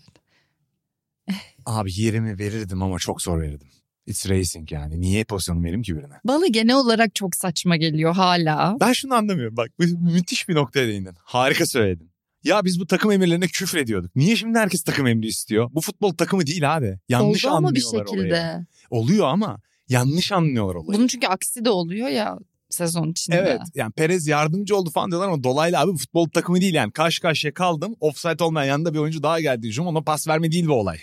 [1.66, 3.68] Abi yerimi verirdim ama çok zor verirdim.
[4.06, 5.00] It's racing yani.
[5.00, 6.14] Niye pozisyonumu vereyim ki birine?
[6.24, 8.76] Bana genel olarak çok saçma geliyor hala.
[8.80, 9.56] Ben şunu anlamıyorum.
[9.56, 11.14] Bak müthiş bir noktaya değindin.
[11.24, 12.10] Harika söyledin.
[12.44, 14.16] Ya biz bu takım emirlerine küfür ediyorduk.
[14.16, 15.70] Niye şimdi herkes takım emri istiyor?
[15.72, 16.98] Bu futbol takımı değil abi.
[17.08, 18.34] Yanlış Oldu ama bir anlıyorlar şekilde.
[18.40, 18.66] olayı.
[18.90, 20.98] Oluyor ama yanlış anlıyorlar olayı.
[20.98, 22.38] Bunun çünkü aksi de oluyor ya
[22.70, 23.36] sezon içinde.
[23.36, 26.92] Evet yani Perez yardımcı oldu falan diyorlar ama dolaylı abi futbol takımı değil yani.
[26.92, 27.96] Karşı karşıya kaldım.
[28.00, 29.86] Offside olmayan yanında bir oyuncu daha geldi hücum.
[29.86, 30.98] Ona pas verme değil bu olay.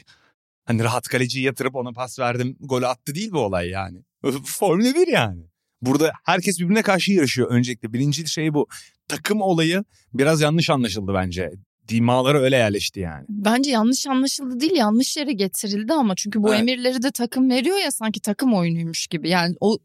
[0.66, 2.58] Hani rahat kaleciyi yatırıp ona pas verdim.
[2.60, 4.04] Golü attı değil bu olay yani.
[4.46, 5.44] Formula 1 yani.
[5.82, 7.94] Burada herkes birbirine karşı yarışıyor öncelikle.
[7.94, 8.68] Birinci şey bu.
[9.08, 11.52] Takım olayı biraz yanlış anlaşıldı bence.
[11.88, 13.26] Dimaları öyle yerleşti yani.
[13.30, 16.60] Bence yanlış anlaşıldı değil yanlış yere getirildi ama çünkü bu Evet.
[16.60, 19.30] emirleri de takım veriyor ya sanki takım oyunuymuş gibi.
[19.30, 19.78] Yani o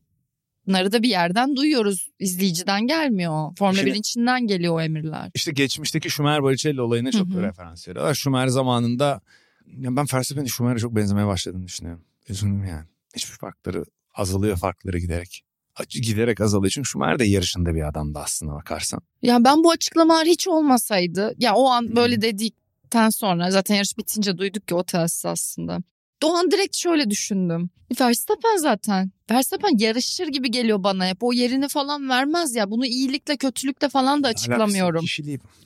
[0.66, 2.08] Bunları da bir yerden duyuyoruz.
[2.18, 3.56] İzleyiciden gelmiyor.
[3.58, 5.30] Formula Şimdi- 1'in içinden geliyor o emirler.
[5.34, 7.42] İşte geçmişteki Schumacher Baricelli olayına çok Hı hı.
[7.42, 8.14] referans veriyorlar.
[8.14, 9.20] Schumacher zamanında
[9.66, 12.04] ya ben Verstappen'in Schumacher'e çok benzemeye başladığını düşünüyorum.
[12.28, 12.86] Üzüldüm yani.
[13.16, 13.84] Hiçbir farkları
[14.14, 15.42] azalıyor farkları giderek.
[15.88, 16.70] Giderek azalıyor.
[16.70, 19.00] Çünkü Schumacher de yarışında bir adamdı aslında bakarsan.
[19.22, 24.38] Ya ben bu açıklamalar hiç olmasaydı ya o an böyle dedikten sonra zaten yarış bitince
[24.38, 25.78] duyduk ki o tesis aslında.
[26.24, 27.70] O an direkt şöyle düşündüm.
[28.00, 29.10] Verstappen zaten.
[29.30, 31.16] Verstappen yarışır gibi geliyor bana hep.
[31.20, 32.70] O yerini falan vermez ya.
[32.70, 35.04] Bunu iyilikle kötülükle falan da açıklamıyorum.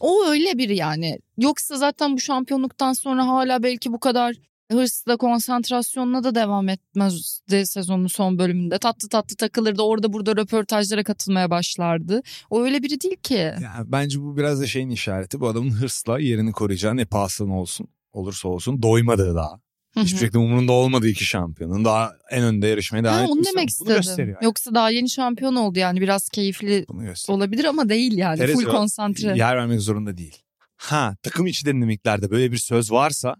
[0.00, 1.18] O öyle biri yani.
[1.38, 4.36] Yoksa zaten bu şampiyonluktan sonra hala belki bu kadar
[4.72, 8.78] hırsla konsantrasyonla da devam etmezdi sezonun son bölümünde.
[8.78, 12.22] Tatlı tatlı takılırdı orada burada röportajlara katılmaya başlardı.
[12.50, 13.34] O öyle biri değil ki.
[13.34, 15.40] Ya, bence bu biraz da şeyin işareti.
[15.40, 19.60] Bu adamın hırsla yerini koruyacağı ne pahasına olsun olursa olsun doymadığı daha.
[19.96, 23.56] Hiçbir şekilde umurunda olmadığı iki şampiyonun daha en önde yarışmaya devam Ha, onu etmesi.
[23.56, 24.28] demek istedim.
[24.28, 24.44] yani.
[24.44, 26.86] Yoksa daha yeni şampiyon oldu yani biraz keyifli
[27.28, 28.38] olabilir ama değil yani.
[28.38, 29.38] Perez Full konsantre.
[29.38, 30.36] yer vermek zorunda değil.
[30.76, 33.34] Ha takım içi dinamiklerde böyle bir söz varsa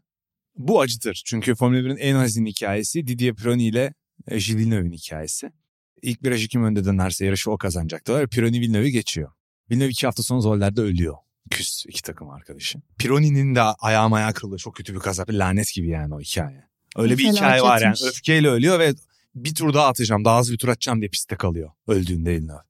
[0.57, 1.23] bu acıtır.
[1.27, 3.95] Çünkü Formula 1'in en hazin hikayesi Didier Pironi ile
[4.29, 5.53] e, Gilles Villeneuve'in hikayesi.
[6.03, 8.29] İlk virajı kim önde dönerse yarışı o kazanacaktı.
[8.31, 9.31] Pironi Villeneuve'ü geçiyor.
[9.71, 11.17] Villeneuve iki hafta sonra Zoller'de ölüyor.
[11.51, 12.79] Küs iki takım arkadaşı.
[12.99, 14.59] Pironi'nin de ayağım ayağı kırılıyor.
[14.59, 15.25] Çok kötü bir kaza.
[15.29, 16.65] Lanet gibi yani o hikaye.
[16.97, 17.95] Öyle bir hikaye var yani.
[18.09, 18.95] Öfkeyle ölüyor ve
[19.35, 20.25] bir tur daha atacağım.
[20.25, 21.71] Daha hızlı bir tur atacağım diye pistte kalıyor.
[21.89, 22.63] Öldüğünde Villeneuve.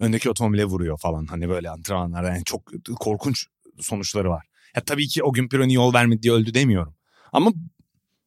[0.00, 1.26] Öndeki otomobile vuruyor falan.
[1.26, 3.46] Hani böyle antrenmanlarda yani çok korkunç
[3.80, 4.46] sonuçları var.
[4.76, 6.94] Ya tabii ki o gün Pironi yol vermedi diye öldü demiyorum.
[7.34, 7.52] Ama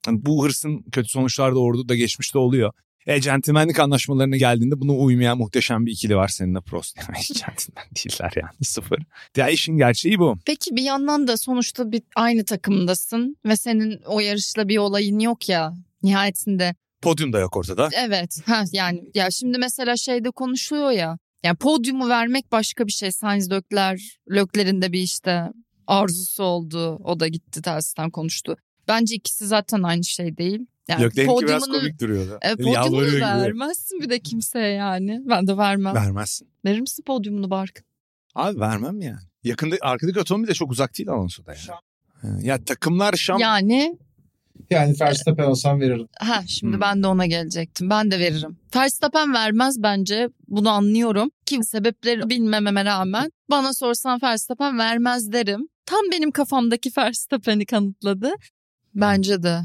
[0.10, 2.74] bu hırsın kötü sonuçlar doğurdu da geçmişte oluyor.
[3.06, 6.98] E centilmenlik anlaşmalarına geldiğinde buna uymayan muhteşem bir ikili var seninle Prost.
[6.98, 9.00] Yani hiç centilmen değiller yani sıfır.
[9.38, 10.36] Ya işin gerçeği bu.
[10.46, 15.50] Peki bir yandan da sonuçta bir aynı takımdasın ve senin o yarışla bir olayın yok
[15.50, 16.76] ya nihayetinde.
[17.02, 17.90] Podyum da yok ortada.
[17.94, 18.42] Evet.
[18.46, 21.18] Ha yani ya şimdi mesela şeyde konuşuyor ya.
[21.44, 23.12] Yani podyumu vermek başka bir şey.
[23.12, 25.44] Sainz Lökler, Lökler'in de bir işte
[25.88, 27.00] arzusu oldu.
[27.04, 28.56] O da gitti tersten konuştu.
[28.88, 30.66] Bence ikisi zaten aynı şey değil.
[30.88, 32.40] Yani Lökler'inki biraz podyumunu- komik duruyordu.
[32.42, 35.22] E, podyumunu vermezsin bir de kimseye yani.
[35.26, 35.96] Ben de vermem.
[35.96, 36.48] Vermezsin.
[36.66, 37.86] Verir misin podyumunu Barkın?
[38.36, 39.20] Abi vermem yani.
[39.44, 41.80] Yakında arkadaki otomobil de çok uzak değil Alonso'da yani.
[42.22, 43.98] Ha, Ya takımlar şam Yani
[44.70, 46.08] Yani Verstappen olsam veririm.
[46.20, 46.82] ha şimdi Hmm.
[46.82, 47.90] ben de ona gelecektim.
[47.90, 48.58] Ben de veririm.
[48.76, 50.30] Verstappen vermez bence.
[50.48, 51.32] Bunu anlıyorum.
[51.46, 55.68] Ki sebepleri bilmememe rağmen bana sorsan Verstappen vermez derim.
[55.86, 58.32] Tam benim kafamdaki Verstappen'i kanıtladı.
[58.98, 59.60] Bence de.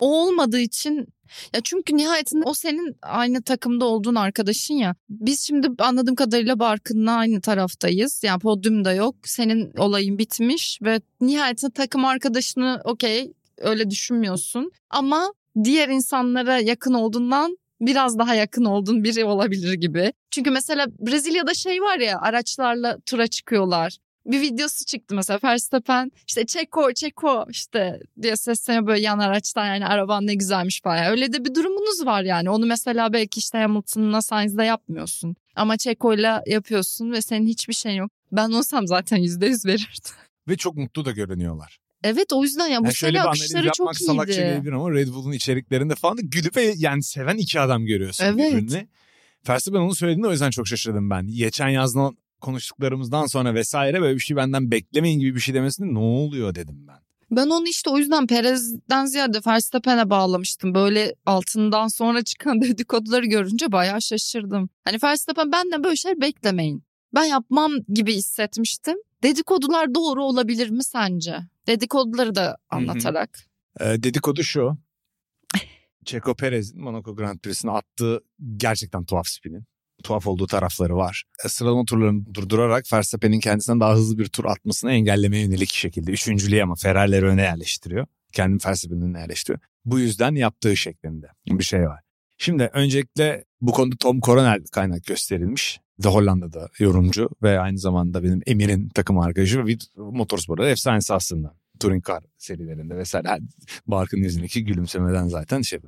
[0.00, 1.08] O olmadığı için
[1.54, 4.94] ya çünkü nihayetinde o senin aynı takımda olduğun arkadaşın ya.
[5.10, 8.20] Biz şimdi anladığım kadarıyla Barkın'la aynı taraftayız.
[8.24, 9.16] Yani podyumda yok.
[9.24, 14.70] Senin olayın bitmiş ve nihayetinde takım arkadaşını okey öyle düşünmüyorsun.
[14.90, 15.32] Ama
[15.64, 20.12] diğer insanlara yakın olduğundan biraz daha yakın olduğun biri olabilir gibi.
[20.30, 23.98] Çünkü mesela Brezilya'da şey var ya araçlarla tura çıkıyorlar.
[24.26, 29.86] Bir videosu çıktı mesela Verstappen işte Çeko Çeko işte diye sesleniyor böyle yan araçtan yani
[29.86, 31.06] araban ne güzelmiş falan.
[31.06, 32.50] Öyle de bir durumunuz var yani.
[32.50, 35.36] Onu mesela belki işte Hamilton'la Sainz'da yapmıyorsun.
[35.56, 38.10] Ama Çeko'yla yapıyorsun ve senin hiçbir şeyin yok.
[38.32, 40.12] Ben olsam zaten yüzde yüz verirdim.
[40.48, 41.78] ve çok mutlu da görünüyorlar.
[42.04, 44.46] Evet o yüzden ya bu Yani şöyle sene bir analiz akışları yapmak çok salakça iyiydi.
[44.46, 48.52] gelebilir ama Red Bull'un içeriklerinde falan da gülüp ve yani seven iki adam görüyorsun Evet.
[48.52, 48.88] birbirini.
[49.48, 51.26] Verstappen onu söylediğinde o yüzden çok şaşırdım ben.
[51.26, 55.98] Geçen yazdan konuştuklarımızdan sonra vesaire böyle bir şey benden beklemeyin gibi bir şey demesinde ne
[55.98, 56.98] oluyor dedim ben.
[57.30, 60.74] Ben onu işte o yüzden Perez'den ziyade Verstappen'e bağlamıştım.
[60.74, 64.70] Böyle altından sonra çıkan dedikoduları görünce bayağı şaşırdım.
[64.84, 66.84] Hani Verstappen benden böyle şeyler beklemeyin.
[67.14, 68.96] Ben yapmam gibi hissetmiştim.
[69.22, 71.36] Dedikodular doğru olabilir mi sence?
[71.66, 73.38] Dedikoduları da anlatarak.
[73.80, 74.78] Ee, dedikodu şu.
[76.04, 78.20] Checo Perez'in Monaco Grand Prix'sine attığı
[78.56, 79.64] gerçekten tuhaf spinin.
[80.02, 81.24] Tuhaf olduğu tarafları var.
[81.44, 86.10] E, Sıralama turlarını durdurarak Verstappen'in kendisinden daha hızlı bir tur atmasını engellemeye yönelik şekilde.
[86.10, 88.06] Üçüncülüğü ama Ferrari'leri öne yerleştiriyor.
[88.32, 89.60] Kendini Verstappen'in önüne yerleştiriyor.
[89.84, 92.00] Bu yüzden yaptığı şeklinde bir şey var.
[92.38, 95.80] Şimdi öncelikle bu konuda Tom Coronel kaynak gösterilmiş.
[96.02, 101.54] The Hollanda'da yorumcu ve aynı zamanda benim Emir'in takım arkadaşı ve motorsporda efsanesi aslında.
[101.80, 103.28] Touring Car serilerinde vesaire.
[103.28, 103.42] Yani
[103.86, 105.78] Barkın yüzündeki gülümsemeden zaten şey.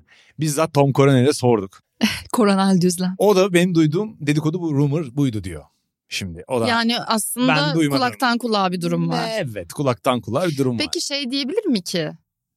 [0.40, 1.81] Bizzat Tom Coronel'e sorduk.
[2.33, 3.14] Koronel Düzlem.
[3.18, 5.64] O da benim duyduğum dedikodu bu rumor buydu diyor.
[6.09, 7.98] Şimdi o da Yani Ben aslında duymadım.
[7.98, 9.30] kulaktan kulağa bir durum var.
[9.35, 10.87] Evet kulaktan kulağa bir durum var.
[10.87, 12.11] Peki şey diyebilir mi ki?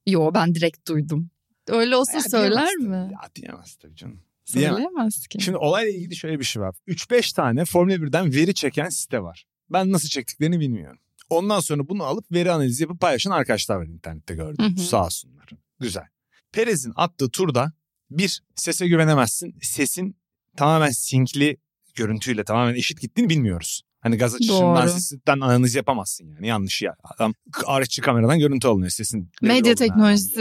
[0.06, 1.30] Yo ben direkt duydum.
[1.68, 2.88] Öyle olsa Ya söyler tabii.
[2.88, 2.96] mi?
[3.12, 4.20] Ya diyemez tabii canım.
[4.54, 4.76] Diyemez.
[4.76, 5.40] Söyleyemez ki.
[5.40, 6.74] Şimdi olayla ilgili şöyle bir şey var.
[6.88, 9.44] 3-5 tane Formula 1'den veri çeken site var.
[9.70, 10.98] Ben nasıl çektiklerini bilmiyorum.
[11.30, 14.64] Ondan sonra bunu alıp veri analizi yapıp paylaşan arkadaşlar var internette gördüm.
[14.64, 14.84] Hı hı.
[14.86, 15.48] Sağ olsunlar.
[15.80, 16.04] Güzel.
[16.52, 17.72] Perez'in attığı turda
[18.10, 19.54] bir sese güvenemezsin.
[19.62, 20.16] Sesin
[20.56, 21.56] tamamen sinkli
[21.94, 23.82] görüntüyle tamamen eşit gittiğini bilmiyoruz.
[24.00, 26.46] Hani gaz açışından sesten analiz yapamazsın yani.
[26.46, 26.94] Yanlış ya.
[27.04, 27.34] Adam
[27.66, 29.30] araççı kameradan görüntü alınıyor sesin.
[29.42, 30.40] Medya teknolojisi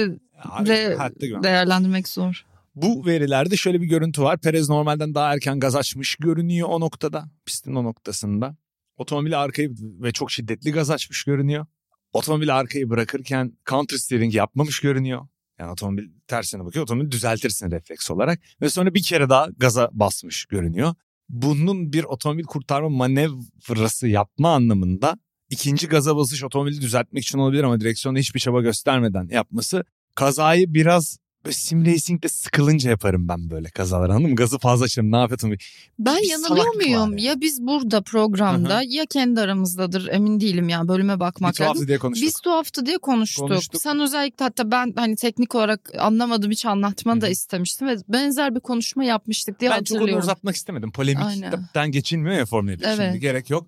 [0.56, 0.98] Yani de
[1.44, 2.46] değerlendirmek zor.
[2.76, 4.40] bu verilerde şöyle bir görüntü var.
[4.40, 7.30] Perez normalden daha erken gaz açmış görünüyor o noktada.
[7.46, 8.56] Pistin o noktasında.
[8.98, 11.66] Otomobili arkayı ve çok şiddetli gaz açmış görünüyor.
[12.14, 15.28] Otomobili arkayı bırakırken counter steering yapmamış görünüyor.
[15.60, 16.84] Yani otomobil tersine bakıyor.
[16.84, 18.40] Otomobili düzeltirsin refleks olarak.
[18.62, 20.96] Ve sonra bir kere daha gaza basmış görünüyor.
[21.30, 25.18] Bunun bir otomobil kurtarma manevrası yapma anlamında
[25.50, 29.84] ikinci gaza basış otomobili düzeltmek için olabilir ama direksiyonda hiçbir çaba göstermeden yapması
[30.16, 31.18] kazayı biraz
[31.48, 34.36] böyle sim racing'de sıkılınca yaparım ben böyle kazalar anladın mı?
[34.36, 35.58] Gazı fazla açarım ne yapayım?
[36.00, 36.92] Ben Bir yanılıyor muyum?
[36.92, 37.22] yani.
[37.24, 41.74] Ya biz burada programda ya kendi aramızdadır emin değilim ya bölüme Bir bakmak lazım.
[41.74, 42.28] tuhafı diye konuştuk.
[42.28, 43.50] Biz tuhaftı diye konuştuk.
[43.50, 43.82] Konuştuk.
[43.82, 48.60] Sen özellikle hatta ben hani teknik olarak anlamadım hiç anlatmanı da istemiştim ve benzer bir
[48.60, 50.24] konuşma yapmıştık diye ben çok onu hatırlıyorum.
[50.24, 50.92] uzatmak istemedim.
[50.98, 51.52] Aynen.
[51.52, 52.78] Polemikten geçilmiyor ya Formula 1.
[52.78, 53.22] Şimdi Evet.
[53.22, 53.68] gerek yok.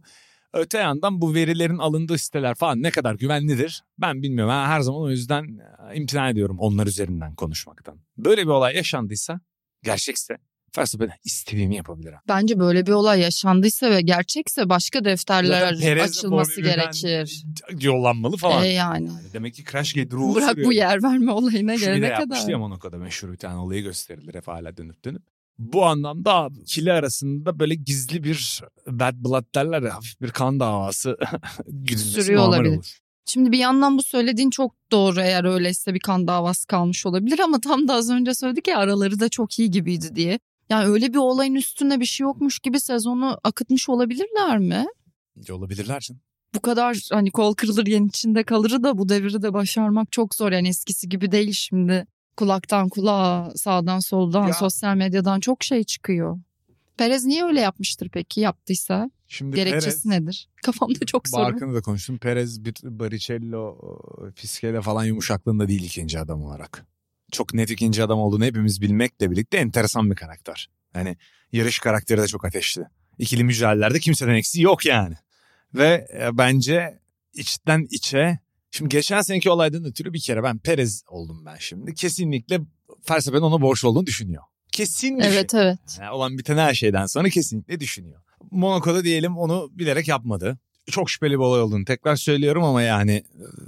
[0.53, 4.53] Öte yandan bu verilerin alındığı siteler falan ne kadar güvenlidir ben bilmiyorum.
[4.53, 5.43] Ben her zaman o yüzden
[5.91, 7.99] e, imtina ediyorum onlar üzerinden konuşmaktan.
[8.17, 9.39] Böyle bir olay yaşandıysa
[9.83, 10.37] gerçekse
[10.77, 12.13] Verstappen istediğini yapabilir.
[12.27, 17.45] Bence böyle bir olay yaşandıysa ve gerçekse başka defterler de açılması Formula 1'den gerekir.
[17.81, 18.63] Yollanmalı falan.
[18.63, 19.07] E yani.
[19.07, 20.67] Yani demek ki Crashgate ruhu Bırak sürüyor.
[20.67, 22.51] bu yer verme olayına Şu bir de gelene yapmıştı kadar.
[22.51, 25.23] ya Monaco'da meşhur bir tane olayı gösterilir hep hala dönüp dönüp.
[25.59, 31.17] Bu anlamda ikili arasında böyle gizli bir bad blood derler ya hafif bir kan davası
[31.97, 32.75] Sürüyor olabilir.
[32.75, 32.99] olur.
[33.25, 37.61] Şimdi bir yandan bu söylediğin çok doğru eğer öyleyse bir kan davası kalmış olabilir ama
[37.61, 40.39] tam da az önce söyledik ya araları da çok iyi gibiydi diye.
[40.69, 44.85] Yani öyle bir olayın üstüne bir şey yokmuş gibi sezonu akıtmış olabilirler mi?
[45.49, 46.21] Olabilirler canım.
[46.55, 50.51] Bu kadar hani kol kırılır yen içinde kalırı da bu devri de başarmak çok zor.
[50.51, 52.07] Yani eskisi gibi değil şimdi.
[52.39, 54.53] Kulaktan kulağa, sağdan soldan, Ya.
[54.53, 56.39] sosyal medyadan çok şey çıkıyor.
[56.97, 59.11] Perez niye öyle yapmıştır peki yaptıysa?
[59.27, 60.49] Şimdi Gerekçesi Perez, nedir?
[60.63, 61.41] Kafamda çok soru.
[61.41, 62.17] Barkın'ı da konuştum.
[62.17, 63.77] Perez bir Baricello,
[64.35, 66.85] Fiskele falan yumuşaklığında değil ikinci adam olarak.
[67.31, 70.69] Çok net ikinci adam olduğunu hepimiz bilmekle birlikte enteresan bir karakter.
[70.95, 71.17] Yani
[71.51, 72.83] yarış karakteri de çok ateşli.
[73.17, 75.15] İkili mücadelelerde kimseden eksiği yok yani.
[75.73, 76.99] Ve e, bence
[77.33, 78.39] içten içe
[78.71, 81.93] Şimdi geçen seneki olaydan ötürü bir kere ben Perez oldum ben şimdi.
[81.93, 82.59] Kesinlikle
[83.09, 84.43] Verstappen ona borç olduğunu düşünüyor.
[84.71, 85.33] Kesin düşünüyor.
[85.33, 85.79] Evet evet.
[85.99, 88.21] Yani olan biten her şeyden sonra kesinlikle düşünüyor.
[88.51, 90.59] Monaco'da diyelim onu bilerek yapmadı.
[90.91, 93.25] Çok şüpheli bir olay olduğunu tekrar söylüyorum ama yani e,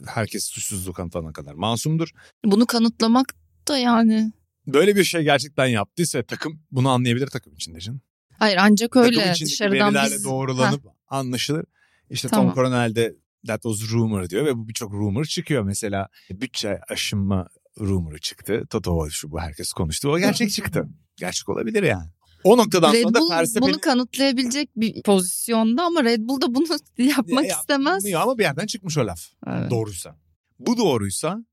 [0.08, 2.10] herkes suçsuzluğu kanıtlanana kadar masumdur.
[2.46, 3.36] Bunu kanıtlamak
[3.68, 4.32] da yani.
[4.68, 8.02] Böyle bir şey gerçekten yaptıysa takım bunu anlayabilir takım içinde canım.
[8.40, 10.26] Hayır ancak Takım öyle içindeki dışarıdan biz...
[10.26, 11.66] doğrulanıp anlaşılır.
[12.10, 12.46] İşte Tamam.
[12.46, 13.16] Tom Coronel de
[13.48, 15.64] that was rumor diyor ve bu birçok rumor çıkıyor.
[15.64, 17.48] Mesela bütçe aşınma
[17.80, 18.64] rumoru çıktı.
[18.70, 20.10] Toto şu bu herkes konuştu.
[20.10, 20.90] O gerçek çıktı.
[21.18, 22.10] Gerçek olabilir yani.
[22.44, 26.56] O noktadan Red sonra da Bull Verstappen'in bunu kanıtlayabilecek bir pozisyonda ama Red Bull da
[26.56, 26.66] bunu
[26.98, 28.06] yapmak Ya, istemez.
[28.16, 29.22] Ama bir yerden çıkmış o laf.
[29.48, 29.72] Evet.
[29.72, 30.16] Doğruysa.
[30.60, 31.46] Bu doğruysa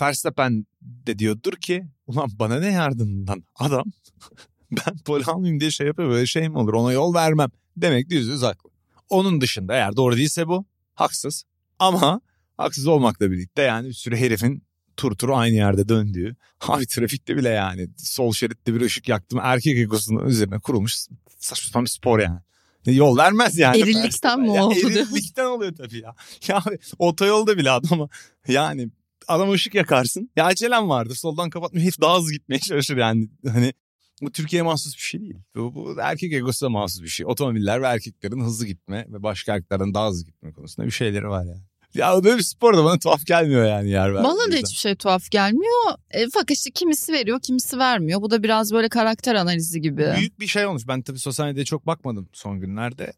[0.00, 3.84] Verstappen de diyordur ki ulan bana ne yardımından adam
[4.70, 8.26] ben pol almayayım diye şey yapıyor böyle şey mi olur ona yol vermem demek yüz
[8.26, 8.70] yüz haklı.
[9.08, 10.66] Onun dışında eğer doğru değilse bu
[10.98, 11.44] haksız
[11.78, 12.20] ama
[12.56, 14.62] haksız olmakla birlikte yani bir sürü herifin
[14.96, 19.78] tur tur aynı yerde döndüğü abi trafikte bile yani sol şeritte bir ışık yaktım erkek
[19.78, 20.94] egosunun üzerine kurulmuş
[21.38, 22.40] saçma sapan bir spor yani.
[22.86, 23.80] Yol vermez yani.
[23.80, 24.98] Erillikten mi Ya oldu diyorsun?
[24.98, 26.14] Erillikten oluyor tabii ya.
[26.48, 26.62] Ya
[26.98, 28.08] otoyolda bile adama
[28.48, 28.88] yani
[29.28, 30.30] adam ışık yakarsın.
[30.36, 33.28] Ya acelem vardır soldan kapatmış herif daha hızlı gitmeye çalışır yani.
[33.48, 33.72] Hani
[34.22, 35.36] bu Türkiye'ye mahsus bir şey değil.
[35.56, 37.26] Bu, bu erkek egosuna mahsus bir şey.
[37.26, 41.44] Otomobiller ve erkeklerin hızlı gitme ve başka erkeklerden daha hızlı gitme konusunda bir şeyleri var
[41.44, 41.62] yani.
[41.94, 45.30] Ya böyle bir spor da bana tuhaf gelmiyor yani yer Bana da hiçbir şey tuhaf
[45.30, 45.94] gelmiyor.
[46.10, 48.22] E, fakat işte kimisi veriyor kimisi vermiyor.
[48.22, 50.12] Bu da biraz böyle karakter analizi gibi.
[50.16, 50.88] Büyük bir şey olmuş.
[50.88, 53.12] Ben tabii sosyal medyaya çok bakmadım son günlerde.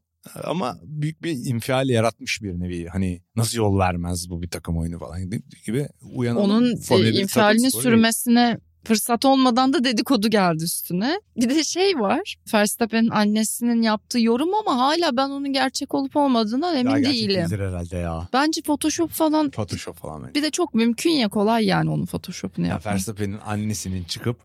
[0.44, 2.86] Ama büyük bir infial yaratmış bir nevi.
[2.86, 5.30] Hani nasıl yol vermez bu bir takım oyunu falan
[5.66, 6.50] gibi uyanalım.
[6.50, 11.20] Onun e, infialini sürmesine fırsat olmadan da dedikodu geldi üstüne.
[11.36, 12.36] Bir de şey var.
[12.54, 17.46] Verstappen'in annesinin yaptığı yorum ama hala ben onun gerçek olup olmadığından Ya emin gerçek değilim.
[17.50, 18.28] herhalde ya.
[18.32, 20.22] Bence Photoshop falan Photoshop falan.
[20.22, 20.34] bence.
[20.34, 22.92] bir de çok mümkün ya kolay yani onun Photoshop'unu Ya yapmak.
[22.94, 24.36] Verstappen'in annesinin çıkıp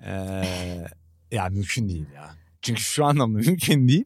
[0.00, 0.86] eee
[1.32, 2.30] ya mümkün değil ya.
[2.62, 4.04] Çünkü şu anlamda mümkün değil.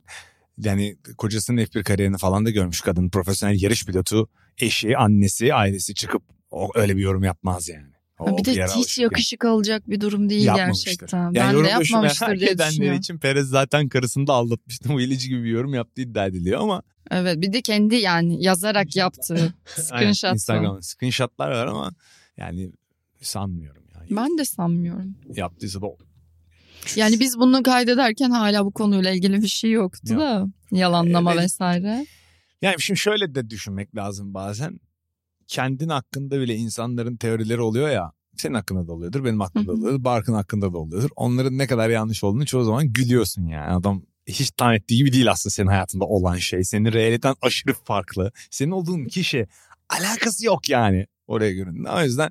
[0.59, 3.09] Yani kocasının F1 kariyerini falan da görmüş kadın.
[3.11, 6.23] Profesyonel yarış pilotu, eşi, annesi, ailesi çıkıp
[6.75, 7.87] öyle bir yorum yapmaz yani.
[8.19, 11.33] O bir de yere hiç yakışık alacak bir durum değil gerçekten.
[11.33, 12.99] Yani ben de yapmamıştır diye düşünüyorum.
[12.99, 14.89] için Perez zaten karısını da aldatmıştı.
[14.93, 18.97] Bu ilici gibi bir yorum yaptığı iddia ediliyor ama Evet bir de kendi yani yazarak
[18.97, 20.33] yaptığı screenshot.
[20.33, 21.91] Instagram screenshotlar var ama
[22.37, 22.73] yani
[23.21, 23.83] sanmıyorum.
[23.95, 24.07] Yani.
[24.11, 25.15] Ben de sanmıyorum.
[25.35, 25.87] Yaptıysa da
[26.97, 30.21] Yani biz bunu kaydederken hala bu konuyla ilgili bir şey yoktu Yok.
[30.21, 30.47] da.
[30.71, 31.43] Yalanlama Evet.
[31.43, 32.07] vesaire.
[32.63, 34.81] Yani şimdi şöyle de düşünmek lazım bazen.
[35.47, 38.13] Kendin hakkında bile insanların teorileri oluyor ya.
[38.37, 41.11] Senin hakkında da oluyordur, benim hakkımda da oluyordur, Barkın hakkında da oluyordur.
[41.17, 43.73] Onların ne kadar yanlış olduğunu çoğu zaman gülüyorsun yani.
[43.73, 46.65] Adam hiç tahmin ettiği gibi değil aslında senin hayatında olan şey.
[46.65, 48.33] Senin realiten aşırı farklı.
[48.51, 49.47] Senin olduğun kişi
[49.89, 51.91] alakası yok yani oraya göründüğünde.
[51.91, 52.31] O yüzden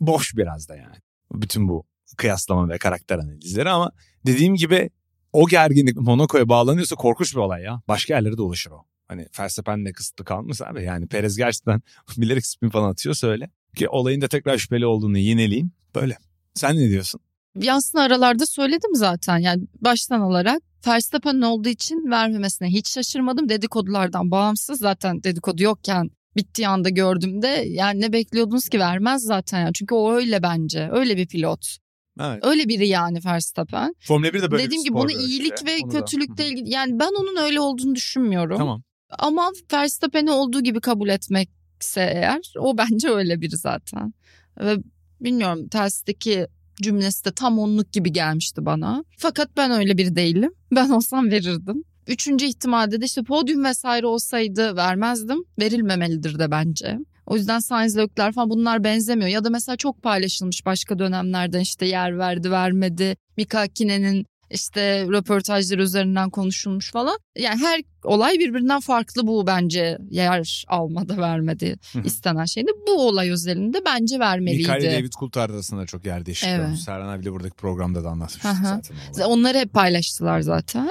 [0.00, 0.96] boş biraz da yani.
[1.32, 1.84] Bütün bu
[2.16, 3.92] kıyaslama ve karakter analizleri ama
[4.26, 4.90] dediğim gibi
[5.32, 7.82] o gerginlik Monaco'ya bağlanıyorsa korkunç bir olay ya.
[7.88, 8.84] Başka yerlere de ulaşır o.
[9.08, 10.82] Hani Verstappen'le kısıtlı kalmış abi.
[10.82, 11.82] Yani Perez gerçekten
[12.16, 13.50] bilerek spin falan atıyorsa öyle.
[13.76, 15.72] Ki olayın da tekrar şüpheli olduğunu yineleyeyim.
[15.94, 16.16] Böyle.
[16.54, 17.20] Sen ne diyorsun?
[17.60, 23.48] Yansın aralarda söyledim zaten yani baştan alarak Verstappen'in olduğu için vermemesine hiç şaşırmadım.
[23.48, 29.72] Dedikodulardan bağımsız zaten dedikodu yokken bittiği anda gördüğümde yani ne bekliyordunuz ki vermez zaten yani.
[29.74, 31.76] Çünkü o öyle bence öyle bir pilot.
[32.20, 32.44] Evet.
[32.44, 33.94] Öyle biri yani Verstappen.
[34.00, 35.66] Formula 1 de böyle Dediğim gibi bunu iyilik işte.
[35.66, 38.58] ve Onu kötülükle ilgili yani ben onun öyle olduğunu düşünmüyorum.
[38.58, 38.82] Tamam.
[39.18, 44.12] Ama Verstappen'i olduğu gibi kabul etmekse eğer o bence öyle biri zaten.
[44.60, 44.76] Ve
[45.20, 46.46] bilmiyorum tersteki
[46.82, 49.04] cümlesi de tam onluk gibi gelmişti bana.
[49.18, 50.52] Fakat ben öyle biri değilim.
[50.74, 51.84] Ben olsam verirdim.
[52.06, 55.44] Üçüncü ihtimalde de işte podyum vesaire olsaydı vermezdim.
[55.60, 56.98] Verilmemelidir de bence.
[57.26, 59.30] O yüzden Sainz Leclerc falan bunlar benzemiyor.
[59.30, 63.16] Ya da mesela çok paylaşılmış başka dönemlerden işte yer verdi vermedi.
[63.36, 67.18] Mika Hakkinen işte röportajları üzerinden konuşulmuş falan.
[67.38, 72.70] Yani her olay birbirinden farklı bu bence yer almada vermedi istenen şeyde.
[72.86, 74.62] Bu olay özelinde bence vermeliydi.
[74.72, 76.66] Mikael David Coulthard arasında çok yer değişikliği Evet.
[76.66, 76.80] olmuş.
[76.80, 79.24] Serhan abi de buradaki programda da anlatmıştı zaten.
[79.26, 80.90] Onları hep paylaştılar zaten.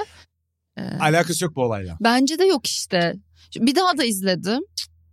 [0.76, 1.96] Ee, Alakası yok bu olayla.
[2.00, 3.14] bence de yok işte.
[3.56, 4.60] Bir daha da izledim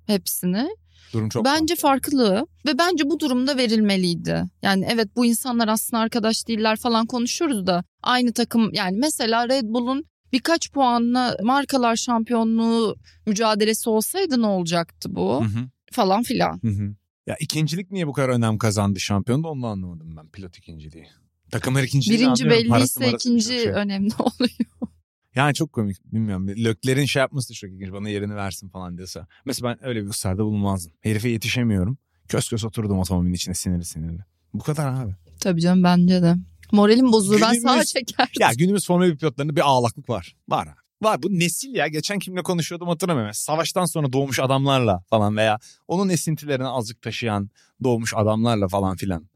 [0.08, 0.70] hepsini.
[1.14, 2.18] Durum çok bence farklı.
[2.30, 4.44] farklı ve bence bu durumda verilmeliydi.
[4.62, 9.64] Yani evet bu insanlar aslında arkadaş değiller falan konuşuyoruz da aynı takım yani mesela Red
[9.66, 12.96] Bull'un birkaç puanla markalar şampiyonluğu
[13.26, 15.70] mücadelesi olsaydı ne olacaktı bu Hı hı.
[15.92, 16.60] falan filan.
[16.62, 16.96] Hı hı.
[17.28, 21.08] Ya ikincilik niye bu kadar önem kazandı şampiyonda onu anlamadım ben pilot ikinciliği.
[21.52, 22.70] Takımlar ikinciliği Birinci anlıyorum.
[22.70, 23.68] Parası belliyse marası ikinci şey.
[23.68, 24.91] önemli oluyor.
[25.36, 26.48] Yani çok komik bilmiyorum.
[26.48, 27.92] Lökler'in şey yapması da çok ilginç.
[27.92, 29.28] Bana yerini versin falan diyorsa.
[29.46, 30.94] Mesela ben öyle bir ısrarda bulunmazdım.
[31.02, 31.98] Herife yetişemiyorum.
[32.28, 34.20] Kös kös oturdum otomobilin içine sinirli sinirli.
[34.54, 35.16] Bu kadar abi.
[35.40, 36.36] Tabii canım bence de.
[36.72, 38.34] Moralim bozulur ben sağa çekerdim.
[38.40, 40.36] Ya günümüz Formula 1 pilotlarında bir ağlaklık var.
[40.50, 40.76] Var abi.
[41.02, 41.88] Var bu nesil ya.
[41.88, 43.34] Geçen kimle konuşuyordum hatırlamıyorum.
[43.34, 47.50] Savaştan sonra doğmuş adamlarla falan veya onun esintilerini azıcık taşıyan
[47.84, 49.30] doğmuş adamlarla falan filan.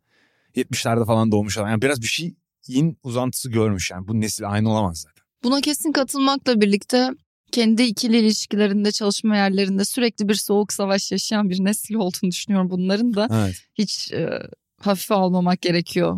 [0.55, 1.69] 70'lerde falan doğmuş adam.
[1.69, 2.07] Yani biraz bir
[2.61, 4.07] şeyin uzantısı görmüş yani.
[4.07, 5.14] Bu nesil aynı olamaz zaten.
[5.45, 7.09] Buna kesin katılmakla birlikte
[7.51, 13.13] kendi ikili ilişkilerinde çalışma yerlerinde sürekli bir soğuk savaş yaşayan bir nesil olduğunu düşünüyorum bunların
[13.13, 13.27] da.
[13.33, 13.55] Evet.
[13.73, 14.29] Hiç e,
[14.81, 16.17] hafife almamak gerekiyor.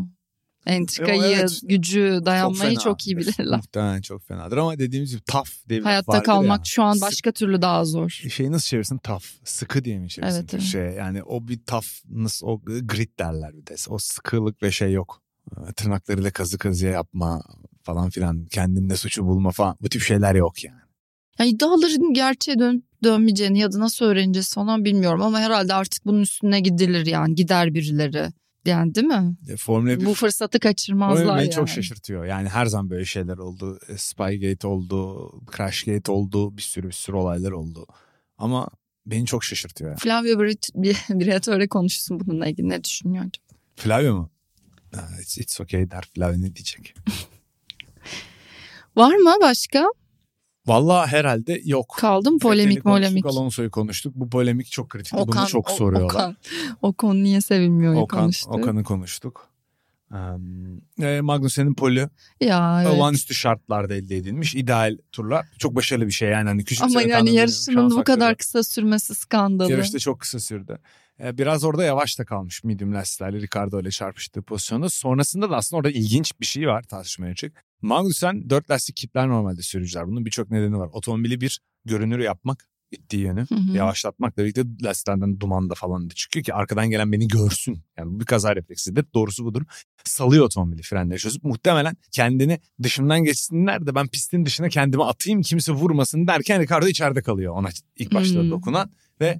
[0.66, 1.60] Entrikayı, evet.
[1.64, 2.80] gücü, dayanmayı fena.
[2.80, 3.58] çok, iyi bilirler.
[3.58, 6.66] Muhtemelen çok fenadır ama dediğimiz gibi tough diye bir Hayatta kalmak ya.
[6.66, 8.10] şu an başka türlü daha zor.
[8.10, 8.98] Şeyi nasıl çevirsin?
[8.98, 9.24] Tough.
[9.44, 10.36] Sıkı diye mi çevirsin?
[10.36, 10.64] Evet, evet.
[10.64, 13.76] Şey, yani o bir toughness, o grit derler bir de.
[13.90, 15.22] O sıkılık ve şey yok.
[15.52, 17.44] Ee, Tırnaklarıyla kazı kazıya yapma
[17.88, 18.46] falan filan.
[18.46, 19.78] Kendinde suçu bulma falan.
[19.82, 20.82] Bu tip şeyler yok yani.
[21.40, 26.22] Yani iddiaların gerçeğe dön dönmeyeceğini ya da nasıl öğreneceğiz falan bilmiyorum ama herhalde artık bunun
[26.22, 28.28] üstüne gidilir yani gider birileri
[28.66, 29.36] Yani değil mi?
[29.50, 31.56] E, Formula 1 Bu fırsatı kaçırmazlar Formula 1 beni yani.
[31.56, 32.26] çok şaşırtıyor.
[32.26, 33.80] Yani her zaman böyle şeyler oldu.
[33.88, 37.86] E, Spygate oldu, Crashgate oldu, bir sürü bir sürü olaylar oldu.
[38.38, 38.70] Ama
[39.06, 39.90] beni çok şaşırtıyor.
[39.90, 40.00] Yani.
[40.00, 43.60] Flavio Brit bir, bir atöre konuşsun bununla ilgili ne düşünüyor acaba?
[43.76, 44.30] Flavio mu?
[45.22, 46.96] It's, it's okay der Flavio ne diyecek?
[48.98, 49.86] Var mı başka?
[50.66, 51.96] Vallahi herhalde yok.
[52.00, 53.26] Kaldı mı polemik konuştuk, molemik?
[53.26, 54.16] Alonso'yu konuştuk.
[54.16, 55.14] Bu polemik çok kritik.
[55.14, 56.06] Bunu çok soruyorlar.
[56.14, 56.38] Okan,
[56.82, 58.50] Okan niye sevilmiyor Okan, konuştu.
[58.50, 59.50] Okan'ı konuştuk.
[60.12, 62.10] Um, e, Magnussen'in polü
[62.42, 62.94] Ya evet.
[62.94, 64.56] olağanüstü şartlarda elde edilmiş.
[64.56, 65.46] ideal turlar.
[65.60, 66.48] Çok başarılı bir şey yani.
[66.50, 69.72] Hani küçük Ama yani yarışının bu kadar kısa sürmesi skandalı.
[69.72, 70.80] Yarışta çok kısa sürdü.
[71.24, 74.90] E, Biraz orada yavaş da kalmış medium lastiklerle Ricardo ile çarpıştığı pozisyonda.
[74.90, 77.67] Sonrasında da aslında orada ilginç bir şey var tartışmaya açık.
[77.82, 80.08] Magnussen 4 lastik kitler normalde sürücüler.
[80.08, 80.90] Bunun birçok nedeni var.
[80.94, 83.46] Otomobili bir görünür yapmak gittiği yönü.
[83.50, 83.78] Hı hı.
[83.78, 87.84] Yavaşlatmakla birlikte lastiklerden duman da falan da çıkıyor ki arkadan gelen beni görsün.
[87.98, 89.06] Yani bu bir kaza refleksidir.
[89.14, 89.62] Doğrusu budur.
[90.04, 95.72] Salıyor otomobili frenleri çözüp muhtemelen kendini dışımdan geçsinler de ben pistin dışına kendimi atayım kimse
[95.72, 98.52] vurmasın derken Ricardo içeride kalıyor ona ilk başta Hmm.
[98.52, 99.40] dokunan ve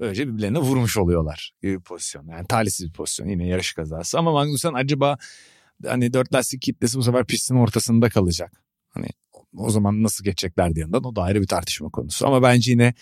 [0.00, 2.26] böylece birbirlerine vurmuş oluyorlar gibi bir pozisyon.
[2.26, 5.18] Yani talihsiz bir pozisyon yine yarış kazası ama Magnussen acaba
[5.86, 8.62] hani dört lastik kitlesi bu sefer pistin ortasında kalacak.
[8.88, 9.06] Hani
[9.56, 12.26] o zaman nasıl geçecekler diye yandan o da ayrı bir tartışma konusu.
[12.26, 12.94] Ama bence yine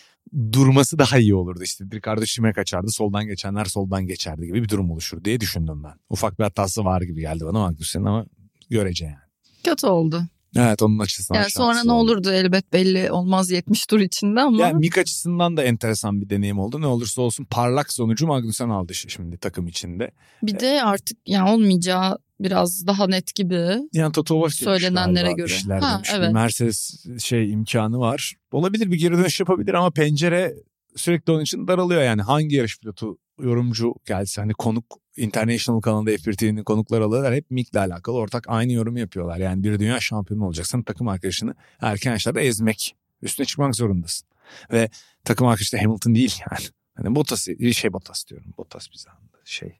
[0.53, 1.63] durması daha iyi olurdu.
[1.63, 5.95] İşte Ricardo çime kaçardı soldan geçenler soldan geçerdi gibi bir durum oluşur diye düşündüm ben.
[6.11, 8.27] Ufak bir hatası var gibi geldi bana Magnussen'in ama
[8.71, 9.17] görece yani.
[9.65, 10.23] Kötü oldu.
[10.57, 12.13] Evet onun açısından Yani sonra ne oldu.
[12.13, 16.59] olurdu elbet belli olmaz 70 tur içinde ama Yani Mik açısından da enteresan bir deneyim
[16.59, 16.81] oldu.
[16.81, 20.11] Ne olursa olsun parlak sonucu Magnussen aldı şimdi takım içinde.
[20.43, 23.77] bir de artık yani olmayacağı biraz daha net gibi.
[23.93, 25.47] Yani Toto Wolff Söylenenlere galiba, göre.
[25.47, 26.11] işler Ha, demiş.
[26.15, 26.33] Evet.
[26.33, 28.35] Mercedes şey imkanı var.
[28.53, 30.55] Olabilir bir geri dönüş yapabilir ama pencere
[30.97, 32.23] sürekli onun için daralıyor yani.
[32.23, 34.85] Hangi yarış pilotu yorumcu gelse hani konuk
[35.17, 37.35] International kanalında F1 TV'nin konuklar alıyorlar.
[37.35, 39.39] Hep Mick'le alakalı ortak aynı yorumu yapıyorlar.
[39.39, 42.97] Yani bir dünya şampiyonu olacaksan takım arkadaşını erken yaşlarda ezmek.
[43.23, 44.29] Üstüne çıkmak zorundasın.
[44.73, 44.91] Ve
[45.25, 46.67] takım arkadaşı da Hamilton değil yani.
[46.95, 48.55] Hani Bottas, şey Bottas diyorum.
[48.59, 49.79] Bottas zaman şey.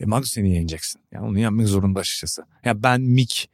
[0.00, 1.00] E, Magnussen'i yeneceksin.
[1.12, 2.44] Yani onu yenmek zorunda açıkçası.
[2.64, 3.48] Ya ben Mick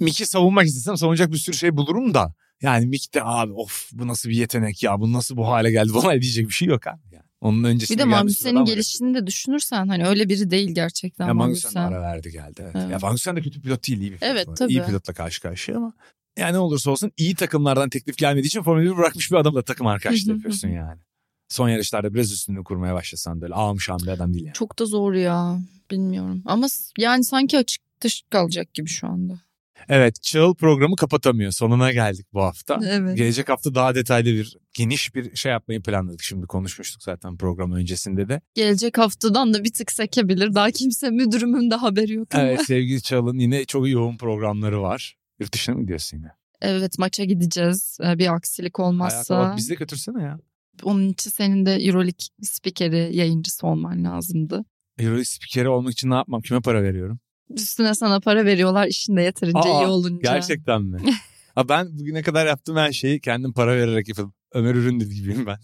[0.00, 2.34] Mick'i savunmak istesem savunacak bir sürü şey bulurum da.
[2.62, 5.94] Yani Mick de abi of bu nasıl bir yetenek ya bu nasıl bu hale geldi
[5.94, 7.00] bana diyecek bir şey yok abi.
[7.12, 7.23] Yani.
[7.44, 8.10] Onun öncesinde Bir de
[8.54, 8.66] var.
[8.66, 11.80] gelişini de düşünürsen hani öyle biri değil gerçekten Ya Magnussen.
[11.82, 12.60] ara verdi geldi.
[12.64, 12.76] Evet.
[12.78, 12.90] Evet.
[12.90, 14.32] Ya Magnussen de kötü pilot değil iyi bir pilot.
[14.32, 14.72] Evet, tabii.
[14.72, 15.92] İyi pilotla karşı karşıya ama
[16.38, 19.86] yani ne olursa olsun iyi takımlardan teklif gelmediği için Formula 1 bırakmış bir adamla takım
[19.86, 21.00] arkadaşlığı yapıyorsun yani.
[21.48, 24.54] Son yarışlarda biraz üstünlüğü kurmaya başlasan da öyle ağam şam bir adam değil yani.
[24.54, 25.58] Çok da zor ya
[25.90, 26.66] bilmiyorum ama
[26.98, 29.40] yani sanki açık dış kalacak gibi şu anda.
[29.88, 31.52] Evet Çağıl programı kapatamıyor.
[31.52, 32.80] Sonuna geldik bu hafta.
[32.86, 33.16] Evet.
[33.16, 36.22] Gelecek hafta daha detaylı bir geniş bir şey yapmayı planladık.
[36.22, 38.40] Şimdi konuşmuştuk zaten program öncesinde de.
[38.54, 40.54] Gelecek haftadan da bir tık sekebilir.
[40.54, 42.42] Daha kimse müdürümün de haberi yok ama.
[42.42, 45.16] Evet sevgili Çağıl'ın yine çok yoğun programları var.
[45.40, 46.28] Yurt dışına mı gidiyorsun yine?
[46.60, 47.98] Evet maça gideceğiz.
[48.04, 49.34] Ee, Bir aksilik olmazsa.
[49.36, 50.38] Hayata bak bizi de götürsene ya.
[50.82, 54.64] Onun için senin de Euroleague spikeri yayıncısı olman lazımdı.
[54.98, 56.40] Euro spikeri olmak için ne yapmam?
[56.42, 57.18] Kime para veriyorum?
[57.50, 60.32] Üstüne sana para veriyorlar işinde yeterince Aa, iyi olunca.
[60.32, 60.98] Gerçekten mi?
[61.54, 64.34] ha ben bugüne kadar yaptığım her şeyi kendim para vererek yapıyorum.
[64.52, 65.58] Ömer Üründü gibiyim ben.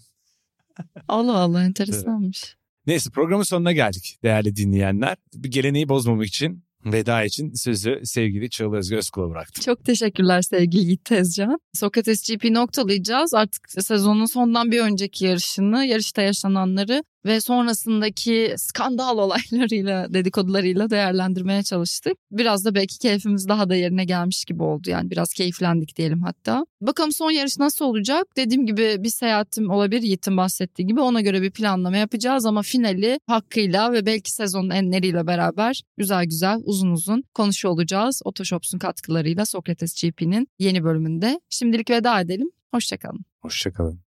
[1.07, 2.55] Allah Allah enteresanmış.
[2.87, 5.17] Neyse programın sonuna geldik değerli dinleyenler.
[5.33, 9.61] Bir geleneği bozmamak için veda için sözü sevgili Çağıl Özgür Özkul'a bıraktım.
[9.61, 11.59] Çok teşekkürler sevgili Yiğit Tezcan.
[11.73, 13.33] Sokrates GP noktalayacağız.
[13.33, 22.13] Artık sezonun sondan bir önceki yarışını, yarışta yaşananları ve sonrasındaki skandal olaylarıyla, dedikodularıyla değerlendirmeye çalıştık.
[22.31, 24.89] Biraz da belki keyfimiz daha da yerine gelmiş gibi oldu.
[24.89, 26.65] Yani biraz keyiflendik diyelim hatta.
[26.81, 28.27] Bakalım son yarış nasıl olacak?
[28.37, 31.01] Dediğim gibi bir seyahatim olabilir Yiğit'in bahsettiği gibi.
[31.01, 36.59] Ona göre bir planlama yapacağız ama finali hakkıyla ve belki sezonun enleriyle beraber güzel güzel
[36.63, 38.21] uzun uzun konuşuyor olacağız.
[38.25, 41.39] Otoshops'un katkılarıyla Sokrates GP'nin yeni bölümünde.
[41.49, 42.49] Şimdilik veda edelim.
[42.71, 43.25] Hoşçakalın.
[43.41, 44.10] Hoşçakalın.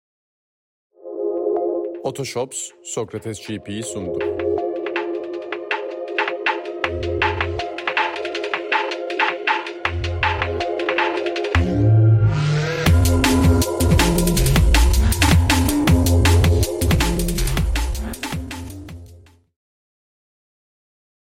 [2.03, 4.38] Otoshops Sokrates GP'yi sundu.